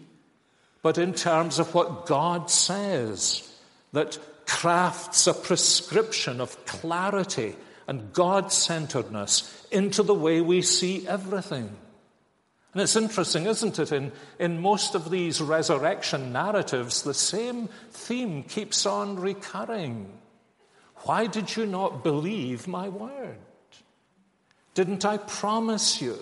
but 0.83 0.99
in 0.99 1.13
terms 1.13 1.57
of 1.57 1.73
what 1.73 2.05
God 2.05 2.51
says 2.51 3.51
that 3.93 4.19
crafts 4.45 5.27
a 5.27 5.33
prescription 5.33 6.41
of 6.41 6.65
clarity 6.65 7.55
and 7.87 8.13
God 8.13 8.51
centeredness 8.51 9.67
into 9.71 10.03
the 10.03 10.13
way 10.13 10.41
we 10.41 10.61
see 10.61 11.07
everything. 11.07 11.75
And 12.73 12.81
it's 12.81 12.95
interesting, 12.95 13.45
isn't 13.45 13.79
it? 13.79 13.91
In, 13.91 14.11
in 14.37 14.61
most 14.61 14.95
of 14.95 15.09
these 15.09 15.41
resurrection 15.41 16.33
narratives, 16.33 17.03
the 17.03 17.13
same 17.13 17.69
theme 17.91 18.43
keeps 18.43 18.85
on 18.85 19.15
recurring. 19.15 20.11
Why 21.03 21.27
did 21.27 21.55
you 21.55 21.65
not 21.65 22.03
believe 22.03 22.67
my 22.67 22.89
word? 22.89 23.37
Didn't 24.73 25.05
I 25.05 25.17
promise 25.17 26.01
you 26.01 26.17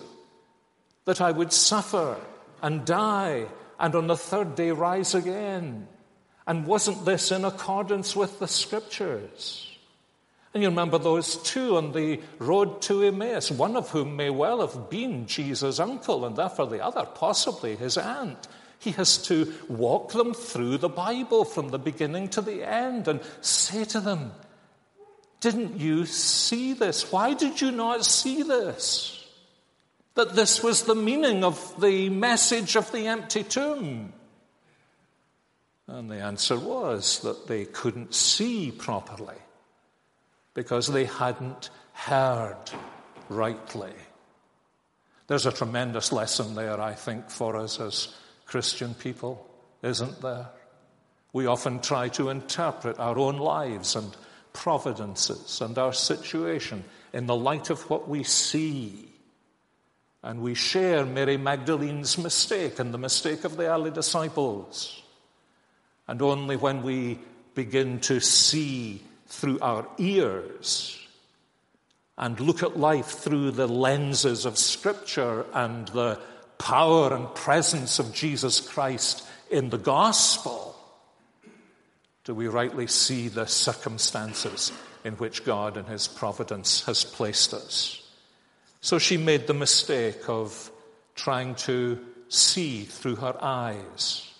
that 1.06 1.20
I 1.20 1.32
would 1.32 1.52
suffer 1.52 2.16
and 2.62 2.84
die 2.84 3.46
and 3.80 3.94
on 3.96 4.06
the 4.06 4.16
third 4.16 4.54
day 4.54 4.70
rise 4.70 5.14
again? 5.14 5.88
And 6.46 6.66
wasn't 6.66 7.04
this 7.04 7.32
in 7.32 7.44
accordance 7.44 8.14
with 8.14 8.38
the 8.38 8.48
scriptures? 8.48 9.74
And 10.54 10.62
you 10.62 10.68
remember 10.68 10.98
those 10.98 11.36
two 11.38 11.76
on 11.76 11.92
the 11.92 12.20
road 12.38 12.80
to 12.82 13.02
Emmaus, 13.02 13.50
one 13.50 13.76
of 13.76 13.90
whom 13.90 14.14
may 14.14 14.30
well 14.30 14.60
have 14.60 14.88
been 14.88 15.26
Jesus' 15.26 15.80
uncle, 15.80 16.24
and 16.24 16.36
therefore 16.36 16.68
the 16.68 16.84
other 16.84 17.04
possibly 17.06 17.74
his 17.74 17.98
aunt. 17.98 18.46
He 18.78 18.92
has 18.92 19.18
to 19.26 19.52
walk 19.68 20.12
them 20.12 20.32
through 20.32 20.78
the 20.78 20.88
Bible 20.88 21.44
from 21.44 21.70
the 21.70 21.78
beginning 21.78 22.28
to 22.30 22.40
the 22.40 22.62
end 22.62 23.08
and 23.08 23.20
say 23.40 23.84
to 23.86 24.00
them, 24.00 24.32
Didn't 25.40 25.80
you 25.80 26.06
see 26.06 26.74
this? 26.74 27.10
Why 27.10 27.34
did 27.34 27.60
you 27.60 27.72
not 27.72 28.04
see 28.04 28.42
this? 28.42 29.26
That 30.14 30.36
this 30.36 30.62
was 30.62 30.84
the 30.84 30.94
meaning 30.94 31.42
of 31.42 31.80
the 31.80 32.10
message 32.10 32.76
of 32.76 32.92
the 32.92 33.08
empty 33.08 33.42
tomb. 33.42 34.12
And 35.94 36.10
the 36.10 36.18
answer 36.18 36.58
was 36.58 37.20
that 37.20 37.46
they 37.46 37.66
couldn't 37.66 38.16
see 38.16 38.72
properly 38.72 39.36
because 40.52 40.88
they 40.88 41.04
hadn't 41.04 41.70
heard 41.92 42.58
rightly. 43.28 43.92
There's 45.28 45.46
a 45.46 45.52
tremendous 45.52 46.10
lesson 46.10 46.56
there, 46.56 46.80
I 46.80 46.94
think, 46.94 47.30
for 47.30 47.56
us 47.56 47.78
as 47.78 48.12
Christian 48.44 48.94
people, 48.94 49.48
isn't 49.84 50.20
there? 50.20 50.48
We 51.32 51.46
often 51.46 51.78
try 51.78 52.08
to 52.08 52.28
interpret 52.28 52.98
our 52.98 53.16
own 53.16 53.36
lives 53.36 53.94
and 53.94 54.16
providences 54.52 55.60
and 55.60 55.78
our 55.78 55.92
situation 55.92 56.82
in 57.12 57.26
the 57.26 57.36
light 57.36 57.70
of 57.70 57.88
what 57.88 58.08
we 58.08 58.24
see. 58.24 59.12
And 60.24 60.40
we 60.40 60.54
share 60.54 61.06
Mary 61.06 61.36
Magdalene's 61.36 62.18
mistake 62.18 62.80
and 62.80 62.92
the 62.92 62.98
mistake 62.98 63.44
of 63.44 63.56
the 63.56 63.68
early 63.68 63.92
disciples. 63.92 65.02
And 66.06 66.20
only 66.22 66.56
when 66.56 66.82
we 66.82 67.18
begin 67.54 68.00
to 68.00 68.20
see 68.20 69.02
through 69.26 69.58
our 69.60 69.86
ears 69.98 70.98
and 72.16 72.38
look 72.38 72.62
at 72.62 72.78
life 72.78 73.06
through 73.06 73.52
the 73.52 73.66
lenses 73.66 74.44
of 74.44 74.58
Scripture 74.58 75.46
and 75.52 75.88
the 75.88 76.20
power 76.58 77.14
and 77.14 77.34
presence 77.34 77.98
of 77.98 78.14
Jesus 78.14 78.60
Christ 78.60 79.26
in 79.50 79.70
the 79.70 79.78
gospel, 79.78 80.76
do 82.24 82.34
we 82.34 82.48
rightly 82.48 82.86
see 82.86 83.28
the 83.28 83.46
circumstances 83.46 84.72
in 85.04 85.14
which 85.14 85.44
God 85.44 85.76
and 85.76 85.86
His 85.86 86.08
providence 86.08 86.84
has 86.84 87.04
placed 87.04 87.52
us. 87.52 88.00
So 88.80 88.98
she 88.98 89.16
made 89.16 89.46
the 89.46 89.54
mistake 89.54 90.28
of 90.28 90.70
trying 91.14 91.54
to 91.56 92.00
see 92.28 92.84
through 92.84 93.16
her 93.16 93.36
eyes 93.40 94.30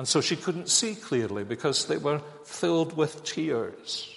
and 0.00 0.08
so 0.08 0.22
she 0.22 0.34
couldn't 0.34 0.70
see 0.70 0.94
clearly 0.94 1.44
because 1.44 1.84
they 1.84 1.98
were 1.98 2.22
filled 2.46 2.96
with 2.96 3.22
tears. 3.22 4.10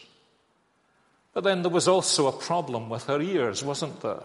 But 1.34 1.44
then 1.44 1.62
there 1.62 1.70
was 1.70 1.90
also 1.90 2.28
a 2.28 2.32
problem 2.32 2.88
with 2.88 3.04
her 3.08 3.20
ears, 3.20 3.66
wasn't 3.66 4.00
there? 4.00 4.24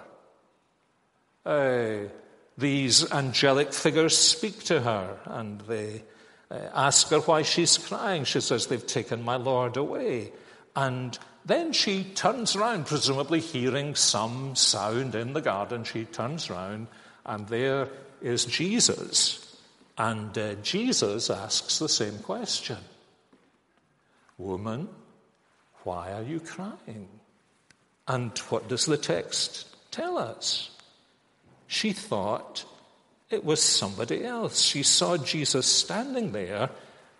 Uh, 1.44 2.08
these 2.56 3.10
angelic 3.10 3.72
figures 3.72 4.16
speak 4.16 4.62
to 4.66 4.82
her 4.82 5.18
and 5.24 5.60
they 5.62 6.04
uh, 6.48 6.60
ask 6.74 7.08
her 7.08 7.18
why 7.18 7.42
she's 7.42 7.76
crying. 7.76 8.22
She 8.22 8.40
says, 8.40 8.68
They've 8.68 8.86
taken 8.86 9.24
my 9.24 9.34
Lord 9.34 9.76
away. 9.76 10.30
And 10.76 11.18
then 11.44 11.72
she 11.72 12.04
turns 12.04 12.54
around, 12.54 12.86
presumably 12.86 13.40
hearing 13.40 13.96
some 13.96 14.54
sound 14.54 15.16
in 15.16 15.32
the 15.32 15.40
garden. 15.40 15.82
She 15.82 16.04
turns 16.04 16.50
around, 16.50 16.86
and 17.26 17.48
there 17.48 17.88
is 18.22 18.44
Jesus 18.44 19.47
and 19.98 20.38
uh, 20.38 20.54
Jesus 20.62 21.28
asks 21.28 21.80
the 21.80 21.88
same 21.88 22.18
question 22.20 22.78
Woman, 24.38 24.88
why 25.82 26.12
are 26.12 26.22
you 26.22 26.38
crying? 26.38 27.08
And 28.06 28.36
what 28.50 28.68
does 28.68 28.86
the 28.86 28.96
text 28.96 29.66
tell 29.90 30.16
us? 30.16 30.70
She 31.66 31.92
thought 31.92 32.64
it 33.28 33.44
was 33.44 33.60
somebody 33.60 34.24
else. 34.24 34.60
She 34.60 34.82
saw 34.82 35.18
Jesus 35.18 35.66
standing 35.66 36.32
there, 36.32 36.70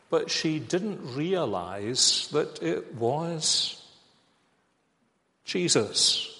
but 0.08 0.30
she 0.30 0.58
didn't 0.58 1.16
realize 1.16 2.28
that 2.32 2.62
it 2.62 2.94
was 2.94 3.82
Jesus. 5.44 6.34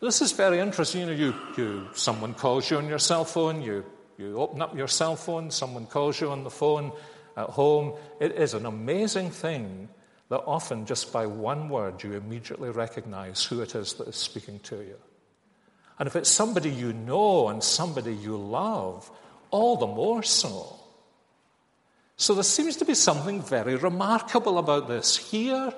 This 0.00 0.20
is 0.20 0.32
very 0.32 0.58
interesting. 0.58 1.02
You 1.02 1.06
know, 1.06 1.12
you, 1.12 1.34
you, 1.56 1.88
someone 1.94 2.34
calls 2.34 2.70
you 2.70 2.76
on 2.76 2.88
your 2.88 2.98
cell 2.98 3.24
phone, 3.24 3.62
you, 3.62 3.84
you 4.18 4.38
open 4.38 4.62
up 4.62 4.76
your 4.76 4.88
cell 4.88 5.16
phone, 5.16 5.50
someone 5.50 5.86
calls 5.86 6.20
you 6.20 6.30
on 6.30 6.44
the 6.44 6.50
phone 6.50 6.92
at 7.36 7.50
home. 7.50 7.94
It 8.20 8.32
is 8.32 8.54
an 8.54 8.66
amazing 8.66 9.30
thing 9.30 9.88
that 10.28 10.42
often 10.46 10.86
just 10.86 11.12
by 11.12 11.26
one 11.26 11.68
word 11.68 12.02
you 12.02 12.12
immediately 12.14 12.70
recognize 12.70 13.44
who 13.44 13.60
it 13.60 13.74
is 13.74 13.94
that 13.94 14.08
is 14.08 14.16
speaking 14.16 14.58
to 14.60 14.76
you. 14.76 14.96
And 15.98 16.06
if 16.06 16.16
it's 16.16 16.30
somebody 16.30 16.70
you 16.70 16.92
know 16.92 17.48
and 17.48 17.62
somebody 17.62 18.14
you 18.14 18.36
love, 18.36 19.10
all 19.50 19.76
the 19.76 19.86
more 19.86 20.22
so. 20.22 20.80
So 22.16 22.34
there 22.34 22.44
seems 22.44 22.76
to 22.76 22.84
be 22.84 22.94
something 22.94 23.42
very 23.42 23.76
remarkable 23.76 24.58
about 24.58 24.88
this. 24.88 25.16
Here, 25.16 25.72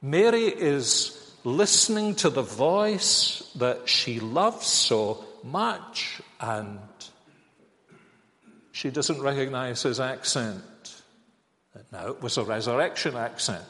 Mary 0.00 0.44
is 0.44 1.34
listening 1.44 2.14
to 2.16 2.30
the 2.30 2.42
voice 2.42 3.50
that 3.56 3.88
she 3.88 4.20
loves 4.20 4.66
so 4.66 5.24
much, 5.42 6.22
and 6.40 6.78
she 8.74 8.90
doesn't 8.90 9.20
recognize 9.22 9.82
his 9.82 10.00
accent. 10.00 11.02
Now, 11.92 12.08
it 12.08 12.20
was 12.20 12.36
a 12.38 12.42
resurrection 12.42 13.14
accent. 13.14 13.64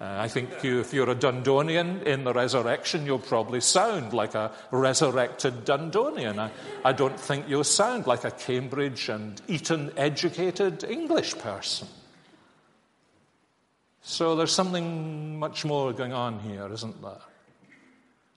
Uh, 0.00 0.16
I 0.18 0.26
think 0.26 0.64
you, 0.64 0.80
if 0.80 0.92
you're 0.92 1.10
a 1.10 1.14
Dundonian 1.14 2.02
in 2.02 2.24
the 2.24 2.32
resurrection, 2.32 3.06
you'll 3.06 3.20
probably 3.20 3.60
sound 3.60 4.12
like 4.12 4.34
a 4.34 4.50
resurrected 4.72 5.64
Dundonian. 5.64 6.40
I, 6.40 6.50
I 6.84 6.92
don't 6.92 7.18
think 7.20 7.48
you'll 7.48 7.62
sound 7.62 8.08
like 8.08 8.24
a 8.24 8.32
Cambridge 8.32 9.08
and 9.08 9.40
Eton 9.46 9.92
educated 9.96 10.82
English 10.82 11.38
person. 11.38 11.86
So 14.02 14.34
there's 14.34 14.52
something 14.52 15.38
much 15.38 15.64
more 15.64 15.92
going 15.92 16.14
on 16.14 16.40
here, 16.40 16.68
isn't 16.72 17.00
there? 17.00 17.22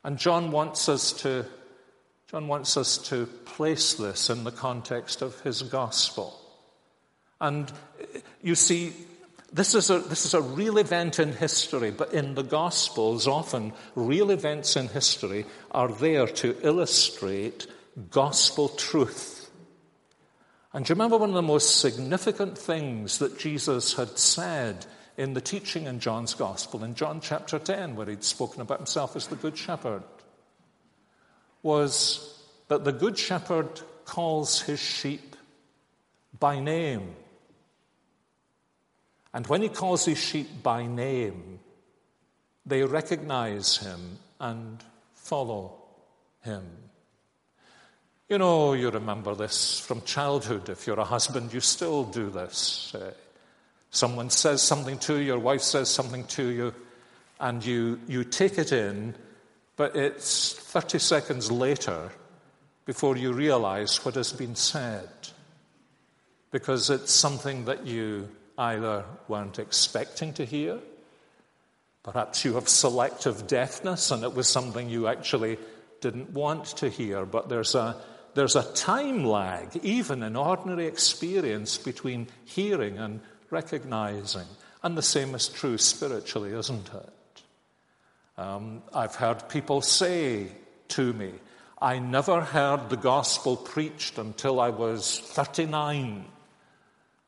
And 0.03 0.19
John 0.19 0.51
wants 0.51 0.87
us 0.87 1.13
to 1.23 1.47
John 2.33 2.47
wants 2.47 2.77
us 2.77 2.97
to 3.09 3.27
place 3.27 3.93
this 3.93 4.31
in 4.31 4.43
the 4.43 4.51
context 4.51 5.21
of 5.21 5.39
his 5.41 5.61
gospel. 5.61 6.35
And 7.39 7.71
you 8.41 8.55
see, 8.55 8.91
this 9.51 9.75
is, 9.75 9.91
a, 9.91 9.99
this 9.99 10.25
is 10.25 10.33
a 10.33 10.41
real 10.41 10.79
event 10.79 11.19
in 11.19 11.31
history, 11.31 11.91
but 11.91 12.11
in 12.11 12.33
the 12.33 12.41
Gospels, 12.41 13.27
often 13.27 13.71
real 13.93 14.31
events 14.31 14.75
in 14.75 14.87
history 14.87 15.45
are 15.69 15.89
there 15.89 16.25
to 16.25 16.57
illustrate 16.63 17.67
gospel 18.09 18.69
truth. 18.69 19.51
And 20.73 20.83
do 20.83 20.89
you 20.89 20.95
remember 20.95 21.17
one 21.17 21.29
of 21.29 21.35
the 21.35 21.43
most 21.43 21.81
significant 21.81 22.57
things 22.57 23.19
that 23.19 23.37
Jesus 23.37 23.93
had 23.93 24.17
said 24.17 24.87
in 25.17 25.35
the 25.35 25.41
teaching 25.41 25.85
in 25.85 25.99
John's 25.99 26.33
Gospel, 26.33 26.83
in 26.83 26.95
John 26.95 27.21
chapter 27.21 27.59
10, 27.59 27.95
where 27.95 28.07
he'd 28.07 28.23
spoken 28.23 28.61
about 28.63 28.79
himself 28.79 29.15
as 29.15 29.27
the 29.27 29.35
Good 29.35 29.55
Shepherd, 29.55 30.01
was 31.63 32.39
that 32.67 32.83
the 32.83 32.91
Good 32.91 33.17
Shepherd 33.17 33.81
calls 34.05 34.61
his 34.61 34.79
sheep 34.79 35.35
by 36.39 36.59
name. 36.59 37.15
And 39.33 39.47
when 39.47 39.61
he 39.61 39.69
calls 39.69 40.05
his 40.05 40.19
sheep 40.19 40.61
by 40.61 40.85
name, 40.85 41.59
they 42.65 42.83
recognize 42.83 43.77
him 43.77 44.19
and 44.39 44.83
follow 45.15 45.81
him. 46.41 46.63
You 48.29 48.37
know, 48.37 48.73
you 48.73 48.89
remember 48.89 49.35
this 49.35 49.79
from 49.79 50.01
childhood. 50.01 50.69
If 50.69 50.87
you're 50.87 50.99
a 50.99 51.05
husband, 51.05 51.53
you 51.53 51.59
still 51.59 52.03
do 52.03 52.29
this. 52.29 52.93
Uh, 52.95 53.13
someone 53.89 54.29
says 54.29 54.61
something 54.61 54.97
to 54.99 55.15
you, 55.15 55.25
your 55.25 55.39
wife 55.39 55.61
says 55.61 55.89
something 55.89 56.25
to 56.25 56.47
you, 56.47 56.73
and 57.39 57.63
you, 57.65 57.99
you 58.07 58.23
take 58.23 58.57
it 58.57 58.71
in, 58.71 59.15
but 59.75 59.95
it's 59.95 60.53
30 60.53 60.99
seconds 60.99 61.51
later 61.51 62.11
before 62.85 63.17
you 63.17 63.33
realize 63.33 64.03
what 64.05 64.15
has 64.15 64.31
been 64.33 64.55
said. 64.55 65.09
Because 66.51 66.89
it's 66.89 67.11
something 67.11 67.65
that 67.65 67.87
you 67.87 68.29
either 68.57 69.05
weren't 69.27 69.57
expecting 69.57 70.33
to 70.33 70.45
hear, 70.45 70.79
perhaps 72.03 72.45
you 72.45 72.53
have 72.53 72.69
selective 72.69 73.47
deafness 73.47 74.11
and 74.11 74.23
it 74.23 74.35
was 74.35 74.47
something 74.47 74.89
you 74.89 75.07
actually 75.07 75.57
didn't 76.01 76.31
want 76.31 76.65
to 76.65 76.89
hear, 76.89 77.25
but 77.25 77.49
there's 77.49 77.73
a 77.75 77.95
there's 78.35 78.55
a 78.55 78.73
time 78.73 79.25
lag, 79.25 79.75
even 79.83 80.23
in 80.23 80.35
ordinary 80.35 80.87
experience, 80.87 81.77
between 81.77 82.27
hearing 82.45 82.97
and 82.97 83.21
recognizing. 83.51 84.47
And 84.81 84.97
the 84.97 85.03
same 85.03 85.35
is 85.35 85.47
true 85.47 85.77
spiritually, 85.77 86.51
isn't 86.51 86.89
it? 86.93 87.09
Um, 88.37 88.81
I've 88.93 89.15
heard 89.15 89.47
people 89.49 89.81
say 89.81 90.47
to 90.89 91.13
me, 91.13 91.31
I 91.81 91.99
never 91.99 92.41
heard 92.41 92.89
the 92.89 92.97
gospel 92.97 93.57
preached 93.57 94.17
until 94.17 94.59
I 94.59 94.69
was 94.69 95.19
39. 95.19 96.25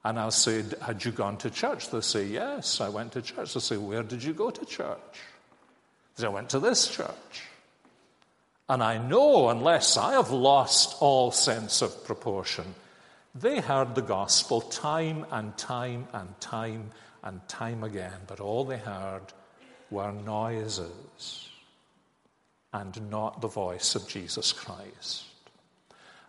And 0.04 0.20
I'll 0.20 0.32
say, 0.32 0.64
Had 0.82 1.04
you 1.04 1.12
gone 1.12 1.38
to 1.38 1.50
church? 1.50 1.90
They'll 1.90 2.02
say, 2.02 2.26
Yes, 2.26 2.80
I 2.80 2.90
went 2.90 3.12
to 3.14 3.22
church. 3.22 3.54
They'll 3.54 3.62
say, 3.62 3.78
Where 3.78 4.04
did 4.04 4.24
you 4.24 4.34
go 4.34 4.50
to 4.50 4.66
church? 4.66 5.20
They 6.16 6.22
say, 6.22 6.28
I 6.28 6.30
went 6.30 6.50
to 6.52 6.60
this 6.60 6.88
church. 6.88 7.44
And 8.68 8.82
I 8.82 8.98
know, 8.98 9.50
unless 9.50 9.98
I 9.98 10.14
have 10.14 10.32
lost 10.32 10.96
all 11.00 11.32
sense 11.32 11.82
of 11.82 12.06
proportion, 12.06 12.66
they 13.36 13.60
heard 13.60 13.94
the 13.94 14.02
gospel 14.02 14.62
time 14.62 15.26
and 15.32 15.56
time 15.58 16.08
and 16.14 16.40
time 16.40 16.92
and 17.24 17.48
time 17.48 17.84
again, 17.84 18.22
but 18.28 18.40
all 18.40 18.64
they 18.64 18.78
heard 18.78 19.22
were 19.96 20.12
noises 20.12 21.50
and 22.74 23.10
not 23.10 23.40
the 23.40 23.48
voice 23.48 23.96
of 23.96 24.06
Jesus 24.10 24.52
Christ. 24.52 25.24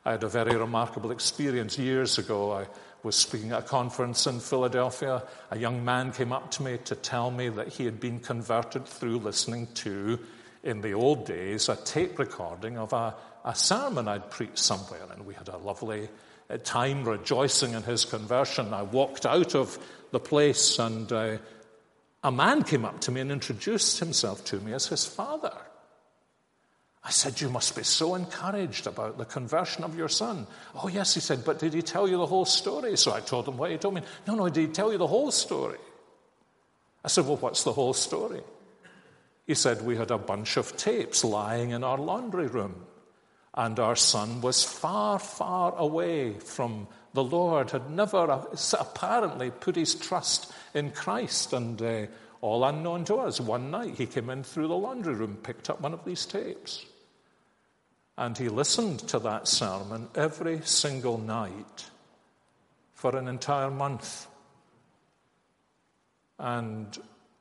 I 0.05 0.13
had 0.13 0.23
a 0.23 0.29
very 0.29 0.55
remarkable 0.55 1.11
experience 1.11 1.77
years 1.77 2.17
ago. 2.17 2.53
I 2.53 2.69
was 3.03 3.17
speaking 3.17 3.51
at 3.51 3.59
a 3.59 3.63
conference 3.63 4.25
in 4.29 4.39
Philadelphia. 4.39 5.25
A 5.51 5.59
young 5.59 5.85
man 5.85 6.13
came 6.13 6.33
up 6.33 6.53
to 6.53 6.63
me 6.63 6.79
to 6.85 6.95
tell 6.95 7.33
me 7.33 7.49
that 7.49 7.67
he 7.67 7.85
had 7.85 7.99
been 7.99 8.21
converted 8.21 8.87
through 8.87 9.19
listening 9.19 9.67
to, 9.75 10.21
in 10.63 10.81
the 10.81 10.93
old 10.93 11.27
days, 11.27 11.69
a 11.69 11.75
tape 11.75 12.21
recording 12.21 12.79
of 12.79 12.93
a, 12.93 13.17
a 13.45 13.55
sermon 13.57 14.07
I'd 14.07 14.31
preached 14.31 14.61
somewhere. 14.61 15.07
And 15.13 15.27
we 15.27 15.35
had 15.35 15.49
a 15.49 15.59
lovely 15.59 16.09
uh, 16.49 16.59
time 16.59 17.03
rejoicing 17.03 17.73
in 17.73 17.83
his 17.83 18.05
conversion. 18.05 18.73
I 18.73 18.83
walked 18.83 19.27
out 19.27 19.57
of 19.57 19.77
the 20.13 20.21
place 20.21 20.79
and 20.79 21.11
uh, 21.11 21.39
a 22.27 22.33
man 22.33 22.65
came 22.65 22.85
up 22.85 23.01
to 23.03 23.13
me 23.13 23.21
and 23.21 23.31
introduced 23.31 24.01
himself 24.01 24.45
to 24.47 24.59
me 24.59 24.73
as 24.73 24.89
his 24.89 25.07
father. 25.07 25.57
I 27.05 27.11
said, 27.11 27.41
You 27.41 27.49
must 27.49 27.77
be 27.77 27.85
so 27.85 28.17
encouraged 28.17 28.89
about 28.89 29.17
the 29.17 29.25
conversion 29.25 29.85
of 29.85 29.97
your 29.97 30.09
son. 30.09 30.49
Oh, 30.75 30.89
yes, 30.89 31.15
he 31.15 31.21
said, 31.21 31.45
but 31.45 31.61
did 31.61 31.73
he 31.73 31.83
tell 31.83 32.09
you 32.09 32.17
the 32.17 32.27
whole 32.27 32.45
story? 32.45 32.97
So 32.97 33.15
I 33.15 33.21
told 33.21 33.47
him 33.47 33.57
what 33.57 33.71
he 33.71 33.79
told 33.79 33.95
me. 33.95 34.03
No, 34.27 34.35
no, 34.35 34.49
did 34.49 34.61
he 34.61 34.73
tell 34.73 34.91
you 34.91 34.99
the 34.99 35.07
whole 35.07 35.31
story? 35.31 35.79
I 37.05 37.07
said, 37.07 37.27
Well, 37.27 37.37
what's 37.37 37.63
the 37.63 37.73
whole 37.73 37.95
story? 37.95 38.41
He 39.47 39.55
said, 39.55 39.83
We 39.83 39.95
had 39.95 40.11
a 40.11 40.19
bunch 40.19 40.57
of 40.57 40.77
tapes 40.77 41.23
lying 41.23 41.71
in 41.71 41.85
our 41.85 41.97
laundry 41.97 42.49
room, 42.49 42.87
and 43.55 43.79
our 43.79 43.95
son 43.95 44.41
was 44.41 44.65
far, 44.65 45.21
far 45.21 45.77
away 45.77 46.33
from 46.41 46.89
the 47.17 47.25
Lord, 47.25 47.71
had 47.71 47.91
never 47.91 48.31
uh, 48.31 48.45
apparently 48.79 49.51
put 49.51 49.77
his 49.77 49.95
trust 49.95 50.53
in 50.77 50.91
Christ, 50.91 51.55
and 51.55 51.81
uh, 51.81 52.07
all 52.43 52.65
unknown 52.65 53.05
to 53.07 53.17
us, 53.17 53.41
one 53.41 53.71
night 53.71 53.95
he 53.97 54.07
came 54.07 54.29
in 54.29 54.45
through 54.45 54.69
the 54.69 54.77
laundry 54.77 55.15
room, 55.15 55.37
picked 55.43 55.71
up 55.71 55.81
one 55.81 55.95
of 55.95 56.05
these 56.05 56.27
tapes. 56.27 56.85
And 58.19 58.37
he 58.37 58.49
listened 58.49 59.01
to 59.09 59.19
that 59.21 59.49
sermon 59.49 60.09
every 60.15 60.61
single 60.63 61.19
night 61.19 61.91
for 62.95 63.17
an 63.17 63.27
entire 63.27 63.71
month. 63.71 64.27
And 66.39 66.97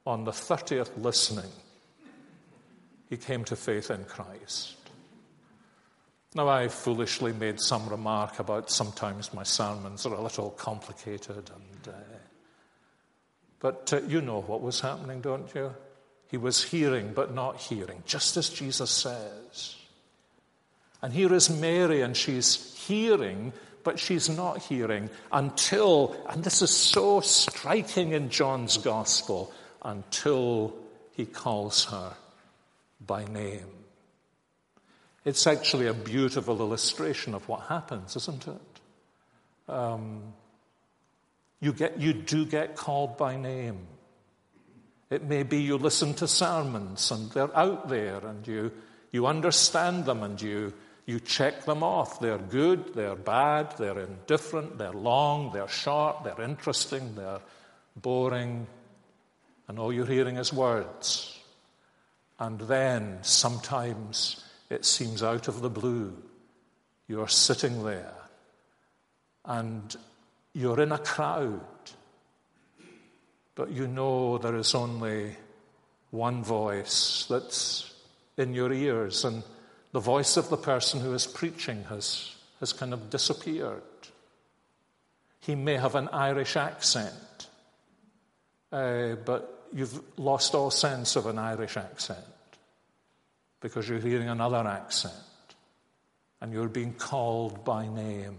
on 0.05 0.23
the 0.23 0.31
30th 0.31 0.91
listening, 1.01 1.51
he 3.09 3.17
came 3.17 3.43
to 3.45 3.55
faith 3.55 3.91
in 3.91 4.05
Christ. 4.05 4.75
Now, 6.33 6.49
I 6.49 6.67
foolishly 6.67 7.31
made 7.31 7.61
some 7.61 7.87
remark 7.87 8.39
about 8.39 8.69
sometimes 8.69 9.33
my 9.33 9.43
sermons 9.43 10.05
are 10.05 10.13
a 10.13 10.21
little 10.21 10.49
complicated, 10.51 11.49
and, 11.49 11.93
uh, 11.93 12.14
but 13.59 13.91
uh, 13.93 14.01
you 14.07 14.21
know 14.21 14.41
what 14.41 14.61
was 14.61 14.81
happening, 14.81 15.21
don't 15.21 15.53
you? 15.55 15.73
He 16.29 16.37
was 16.37 16.63
hearing 16.63 17.13
but 17.13 17.33
not 17.33 17.57
hearing, 17.57 18.03
just 18.05 18.37
as 18.37 18.49
Jesus 18.49 18.91
says. 18.91 19.75
And 21.01 21.13
here 21.13 21.33
is 21.33 21.49
Mary, 21.49 22.01
and 22.01 22.17
she's 22.17 22.73
hearing, 22.87 23.53
but 23.83 23.99
she's 23.99 24.29
not 24.29 24.59
hearing 24.59 25.09
until, 25.31 26.15
and 26.29 26.43
this 26.43 26.61
is 26.61 26.71
so 26.71 27.21
striking 27.21 28.11
in 28.11 28.29
John's 28.29 28.77
gospel, 28.77 29.53
until 29.83 30.75
he 31.11 31.25
calls 31.25 31.85
her 31.85 32.13
by 33.05 33.23
name. 33.25 33.67
It's 35.23 35.47
actually 35.47 35.87
a 35.87 35.93
beautiful 35.93 36.59
illustration 36.59 37.33
of 37.33 37.47
what 37.47 37.61
happens, 37.61 38.15
isn't 38.15 38.47
it? 38.47 39.71
Um, 39.71 40.33
You, 41.59 41.73
get, 41.73 41.99
you 41.99 42.13
do 42.13 42.45
get 42.45 42.75
called 42.75 43.17
by 43.17 43.37
name. 43.37 43.87
It 45.09 45.23
may 45.23 45.43
be 45.43 45.61
you 45.61 45.77
listen 45.77 46.13
to 46.15 46.27
sermons 46.27 47.11
and 47.11 47.31
they're 47.31 47.55
out 47.55 47.89
there 47.89 48.17
and 48.17 48.45
you, 48.47 48.71
you 49.11 49.27
understand 49.27 50.05
them 50.05 50.23
and 50.23 50.41
you, 50.41 50.73
you 51.05 51.19
check 51.19 51.65
them 51.65 51.83
off. 51.83 52.19
They're 52.19 52.37
good, 52.37 52.93
they're 52.93 53.15
bad, 53.15 53.77
they're 53.77 53.99
indifferent, 53.99 54.77
they're 54.77 54.91
long, 54.91 55.51
they're 55.53 55.67
short, 55.67 56.23
they're 56.23 56.41
interesting, 56.41 57.15
they're 57.15 57.41
boring, 57.95 58.67
and 59.67 59.79
all 59.79 59.93
you're 59.93 60.05
hearing 60.05 60.37
is 60.37 60.51
words. 60.51 61.39
And 62.39 62.59
then 62.61 63.19
sometimes 63.21 64.43
it 64.69 64.85
seems 64.85 65.23
out 65.23 65.47
of 65.47 65.61
the 65.61 65.69
blue. 65.69 66.13
You're 67.07 67.27
sitting 67.27 67.83
there 67.83 68.13
and 69.45 69.95
you're 70.55 70.81
in 70.81 70.93
a 70.93 70.97
crowd, 70.97 71.61
but 73.53 73.71
you 73.71 73.87
know 73.87 74.37
there 74.37 74.55
is 74.55 74.73
only 74.73 75.35
one 76.11 76.43
voice 76.43 77.25
that's 77.29 77.93
in 78.37 78.53
your 78.53 78.71
ears, 78.71 79.25
and 79.25 79.43
the 79.91 79.99
voice 79.99 80.37
of 80.37 80.49
the 80.49 80.57
person 80.57 81.01
who 81.01 81.13
is 81.13 81.27
preaching 81.27 81.83
has, 81.89 82.35
has 82.61 82.71
kind 82.71 82.93
of 82.93 83.09
disappeared. 83.09 83.81
He 85.41 85.55
may 85.55 85.75
have 85.75 85.95
an 85.95 86.07
Irish 86.07 86.55
accent, 86.55 87.47
uh, 88.71 89.15
but 89.25 89.67
you've 89.73 89.99
lost 90.17 90.55
all 90.55 90.71
sense 90.71 91.17
of 91.17 91.25
an 91.25 91.37
Irish 91.37 91.75
accent 91.75 92.19
because 93.59 93.87
you're 93.89 93.99
hearing 93.99 94.29
another 94.29 94.67
accent 94.67 95.13
and 96.39 96.53
you're 96.53 96.69
being 96.69 96.93
called 96.93 97.65
by 97.65 97.87
name. 97.87 98.37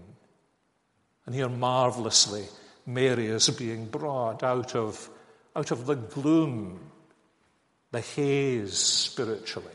And 1.26 1.34
here, 1.34 1.48
marvelously, 1.48 2.44
Mary 2.86 3.26
is 3.26 3.50
being 3.50 3.86
brought 3.86 4.42
out 4.42 4.76
of, 4.76 5.10
out 5.54 5.72
of 5.72 5.86
the 5.86 5.96
gloom, 5.96 6.78
the 7.90 8.00
haze 8.00 8.78
spiritually, 8.78 9.66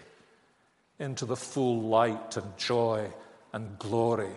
into 0.98 1.26
the 1.26 1.36
full 1.36 1.82
light 1.84 2.38
and 2.38 2.58
joy 2.58 3.12
and 3.52 3.78
glory 3.78 4.32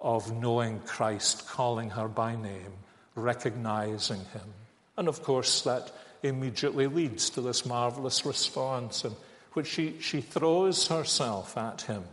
of 0.00 0.32
knowing 0.32 0.80
Christ, 0.80 1.46
calling 1.46 1.90
her 1.90 2.08
by 2.08 2.36
name, 2.36 2.72
recognizing 3.14 4.24
him. 4.32 4.54
And 4.96 5.08
of 5.08 5.22
course, 5.22 5.62
that 5.62 5.92
immediately 6.22 6.86
leads 6.86 7.30
to 7.30 7.42
this 7.42 7.66
marvelous 7.66 8.24
response 8.24 9.04
in 9.04 9.12
which 9.52 9.66
she, 9.66 10.00
she 10.00 10.20
throws 10.22 10.88
herself 10.88 11.56
at 11.58 11.82
him 11.82 12.04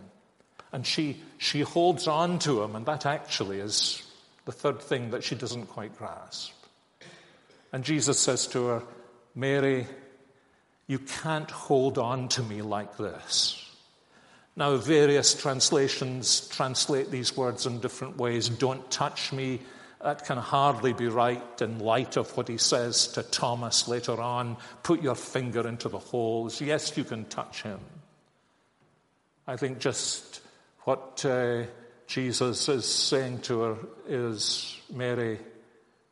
and 0.72 0.86
she, 0.86 1.22
she 1.38 1.62
holds 1.62 2.08
on 2.08 2.40
to 2.40 2.62
him, 2.62 2.76
and 2.76 2.86
that 2.86 3.06
actually 3.06 3.60
is 3.60 4.04
the 4.48 4.54
third 4.54 4.82
thing 4.82 5.12
that 5.12 5.26
she 5.26 5.36
doesn't 5.36 5.66
quite 5.66 5.98
grasp. 5.98 6.54
And 7.74 7.84
Jesus 7.84 8.18
says 8.18 8.48
to 8.48 8.68
her, 8.68 8.84
Mary, 9.36 9.86
you 10.88 11.00
can't 11.00 11.52
hold 11.52 11.98
on 11.98 12.30
to 12.30 12.44
me 12.44 12.62
like 12.62 12.96
this. 12.96 13.62
Now, 14.56 14.78
various 14.78 15.34
translations 15.34 16.48
translate 16.48 17.12
these 17.12 17.36
words 17.36 17.66
in 17.66 17.82
different 17.82 18.16
ways. 18.16 18.48
Don't 18.48 18.90
touch 18.90 19.34
me. 19.34 19.60
That 20.02 20.24
can 20.24 20.38
hardly 20.38 20.94
be 20.94 21.10
right 21.10 21.62
in 21.62 21.80
light 21.80 22.16
of 22.16 22.36
what 22.38 22.48
he 22.48 22.58
says 22.58 23.10
to 23.10 23.24
Thomas 23.24 23.90
later 23.90 24.22
on. 24.22 24.56
Put 24.84 25.04
your 25.04 25.16
finger 25.16 25.68
into 25.68 25.90
the 25.90 26.00
holes. 26.00 26.62
Yes, 26.62 26.96
you 26.96 27.04
can 27.04 27.26
touch 27.26 27.64
him. 27.64 27.82
I 29.46 29.58
think 29.58 29.80
just 29.80 30.40
what 30.86 31.26
uh, 31.26 31.64
Jesus 32.08 32.70
is 32.70 32.86
saying 32.86 33.42
to 33.42 33.62
her 33.62 33.78
is 34.08 34.78
Mary, 34.94 35.40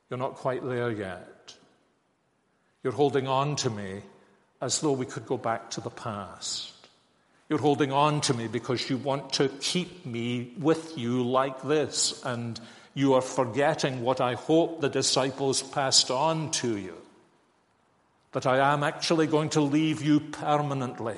you're 0.09 0.19
not 0.19 0.35
quite 0.35 0.63
there 0.63 0.91
yet. 0.91 1.55
You're 2.83 2.93
holding 2.93 3.27
on 3.27 3.55
to 3.57 3.69
me 3.69 4.01
as 4.61 4.81
though 4.81 4.91
we 4.91 5.05
could 5.05 5.25
go 5.25 5.37
back 5.37 5.71
to 5.71 5.81
the 5.81 5.89
past. 5.89 6.73
You're 7.49 7.59
holding 7.59 7.91
on 7.91 8.21
to 8.21 8.33
me 8.33 8.47
because 8.47 8.89
you 8.89 8.97
want 8.97 9.33
to 9.33 9.49
keep 9.49 10.05
me 10.05 10.53
with 10.59 10.97
you 10.97 11.23
like 11.23 11.61
this, 11.61 12.23
and 12.25 12.59
you 12.93 13.13
are 13.13 13.21
forgetting 13.21 14.01
what 14.01 14.19
I 14.19 14.33
hope 14.33 14.81
the 14.81 14.89
disciples 14.89 15.61
passed 15.61 16.11
on 16.11 16.51
to 16.51 16.77
you 16.77 16.95
that 18.31 18.45
I 18.45 18.73
am 18.73 18.83
actually 18.83 19.27
going 19.27 19.49
to 19.51 19.61
leave 19.61 20.01
you 20.01 20.19
permanently. 20.19 21.17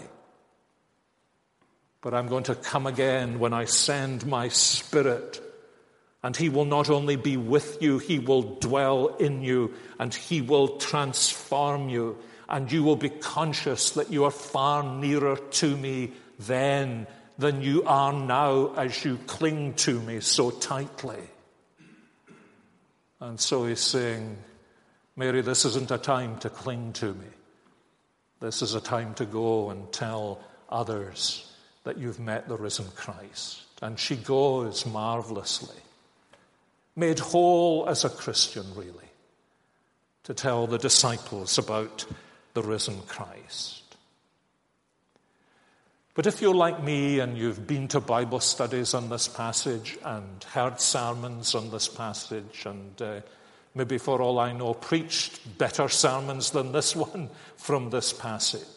But 2.02 2.14
I'm 2.14 2.28
going 2.28 2.44
to 2.46 2.56
come 2.56 2.86
again 2.86 3.40
when 3.40 3.54
I 3.54 3.66
send 3.66 4.26
my 4.26 4.50
spirit. 4.50 5.42
And 6.24 6.36
he 6.36 6.50
will 6.50 6.66
not 6.66 6.90
only 6.90 7.16
be 7.16 7.38
with 7.38 7.82
you, 7.82 8.00
he 8.00 8.20
will 8.20 8.56
dwell 8.56 9.08
in 9.16 9.42
you 9.42 9.74
and 10.00 10.14
he 10.14 10.42
will 10.42 10.78
transform 10.78 11.90
you 11.90 12.18
and 12.50 12.72
you 12.72 12.84
will 12.84 12.96
be 12.96 13.10
conscious 13.10 13.92
that 13.92 14.12
you 14.12 14.24
are 14.24 14.32
far 14.32 14.84
nearer 14.84 15.36
to 15.36 15.78
me 15.78 16.12
then 16.40 17.08
than 17.38 17.62
you 17.62 17.84
are 17.84 18.14
now 18.14 18.74
as 18.76 19.06
you 19.06 19.18
cling 19.28 19.74
to 19.76 20.00
me 20.02 20.20
so 20.20 20.50
tightly. 20.50 21.22
And 23.20 23.40
so 23.40 23.66
he's 23.66 23.80
saying, 23.80 24.38
Mary, 25.16 25.42
this 25.42 25.66
isn't 25.66 25.92
a 25.92 25.98
time 25.98 26.38
to 26.40 26.50
cling 26.50 26.94
to 26.94 27.14
me. 27.14 27.28
This 28.40 28.62
is 28.62 28.76
a 28.76 28.82
time 28.82 29.14
to 29.16 29.26
go 29.26 29.70
and 29.70 29.92
tell 29.92 30.40
others 30.70 31.47
that 31.88 31.98
you've 31.98 32.20
met 32.20 32.50
the 32.50 32.58
risen 32.58 32.86
Christ. 32.96 33.64
And 33.82 33.98
she 33.98 34.18
goes 34.18 34.86
marvelously, 34.86 35.82
made 36.98 37.20
whole 37.20 37.88
as 37.88 38.04
a 38.04 38.10
Christian, 38.10 38.66
really, 38.76 39.10
to 40.24 40.34
tell 40.34 40.68
the 40.68 40.78
disciples 40.78 41.58
about 41.58 42.06
the 42.54 42.62
risen 42.62 43.02
Christ. 43.08 43.84
But 46.14 46.28
if 46.28 46.42
you're 46.42 46.56
like 46.56 46.84
me 46.84 47.20
and 47.20 47.38
you've 47.38 47.66
been 47.66 47.88
to 47.90 48.02
Bible 48.02 48.42
studies 48.42 48.94
on 48.94 49.08
this 49.08 49.30
passage 49.30 49.98
and 50.04 50.44
heard 50.44 50.82
sermons 50.82 51.56
on 51.56 51.70
this 51.70 51.88
passage 51.88 52.66
and 52.66 53.02
uh, 53.02 53.22
maybe 53.76 53.98
for 53.98 54.22
all 54.22 54.40
I 54.40 54.52
know 54.52 54.74
preached 54.74 55.58
better 55.58 55.88
sermons 55.88 56.52
than 56.52 56.74
this 56.74 56.96
one 57.08 57.30
from 57.56 57.92
this 57.92 58.12
passage, 58.12 58.77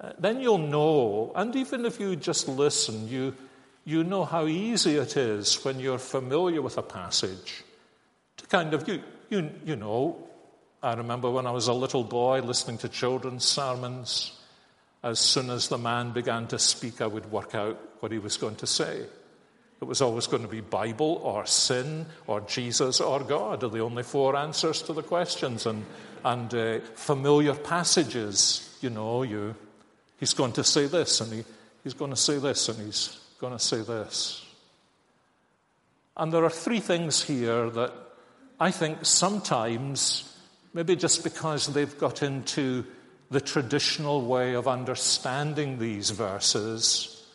uh, 0.00 0.12
then 0.18 0.40
you'll 0.40 0.58
know, 0.58 1.32
and 1.34 1.54
even 1.56 1.84
if 1.84 2.00
you 2.00 2.16
just 2.16 2.48
listen, 2.48 3.06
you, 3.08 3.34
you 3.84 4.02
know 4.02 4.24
how 4.24 4.46
easy 4.46 4.96
it 4.96 5.16
is 5.16 5.62
when 5.64 5.78
you're 5.78 5.98
familiar 5.98 6.62
with 6.62 6.78
a 6.78 6.82
passage 6.82 7.64
to 8.38 8.46
kind 8.46 8.72
of, 8.72 8.88
you, 8.88 9.02
you, 9.28 9.50
you 9.64 9.76
know, 9.76 10.16
I 10.82 10.94
remember 10.94 11.30
when 11.30 11.46
I 11.46 11.50
was 11.50 11.68
a 11.68 11.74
little 11.74 12.04
boy 12.04 12.40
listening 12.40 12.78
to 12.78 12.88
children's 12.88 13.44
sermons, 13.44 14.32
as 15.02 15.18
soon 15.18 15.50
as 15.50 15.68
the 15.68 15.76
man 15.76 16.12
began 16.12 16.46
to 16.48 16.58
speak, 16.58 17.00
I 17.02 17.06
would 17.06 17.30
work 17.30 17.54
out 17.54 17.78
what 18.00 18.12
he 18.12 18.18
was 18.18 18.38
going 18.38 18.56
to 18.56 18.66
say. 18.66 19.04
It 19.80 19.84
was 19.84 20.02
always 20.02 20.26
going 20.26 20.42
to 20.42 20.48
be 20.48 20.60
Bible 20.60 21.20
or 21.22 21.46
sin 21.46 22.06
or 22.26 22.42
Jesus 22.42 23.00
or 23.00 23.20
God 23.20 23.64
are 23.64 23.68
the 23.70 23.80
only 23.80 24.02
four 24.02 24.36
answers 24.36 24.82
to 24.82 24.92
the 24.92 25.02
questions. 25.02 25.66
And, 25.66 25.84
and 26.22 26.54
uh, 26.54 26.80
familiar 26.94 27.54
passages, 27.54 28.78
you 28.82 28.90
know, 28.90 29.22
you, 29.22 29.54
he's 30.20 30.34
going 30.34 30.52
to 30.52 30.62
say 30.62 30.86
this 30.86 31.20
and 31.20 31.32
he, 31.32 31.44
he's 31.82 31.94
going 31.94 32.12
to 32.12 32.16
say 32.16 32.38
this 32.38 32.68
and 32.68 32.78
he's 32.78 33.18
going 33.40 33.52
to 33.52 33.58
say 33.58 33.80
this. 33.80 34.46
And 36.16 36.32
there 36.32 36.44
are 36.44 36.50
three 36.50 36.80
things 36.80 37.22
here 37.22 37.68
that 37.70 37.92
I 38.60 38.70
think 38.70 38.98
sometimes 39.02 40.30
Maybe 40.72 40.94
just 40.94 41.24
because 41.24 41.66
they've 41.66 41.98
got 41.98 42.22
into 42.22 42.84
the 43.30 43.40
traditional 43.40 44.22
way 44.22 44.54
of 44.54 44.68
understanding 44.68 45.78
these 45.78 46.10
verses, 46.10 47.26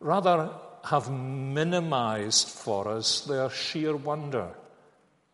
rather 0.00 0.50
have 0.84 1.10
minimized 1.10 2.48
for 2.48 2.88
us 2.88 3.22
their 3.22 3.50
sheer 3.50 3.96
wonder 3.96 4.48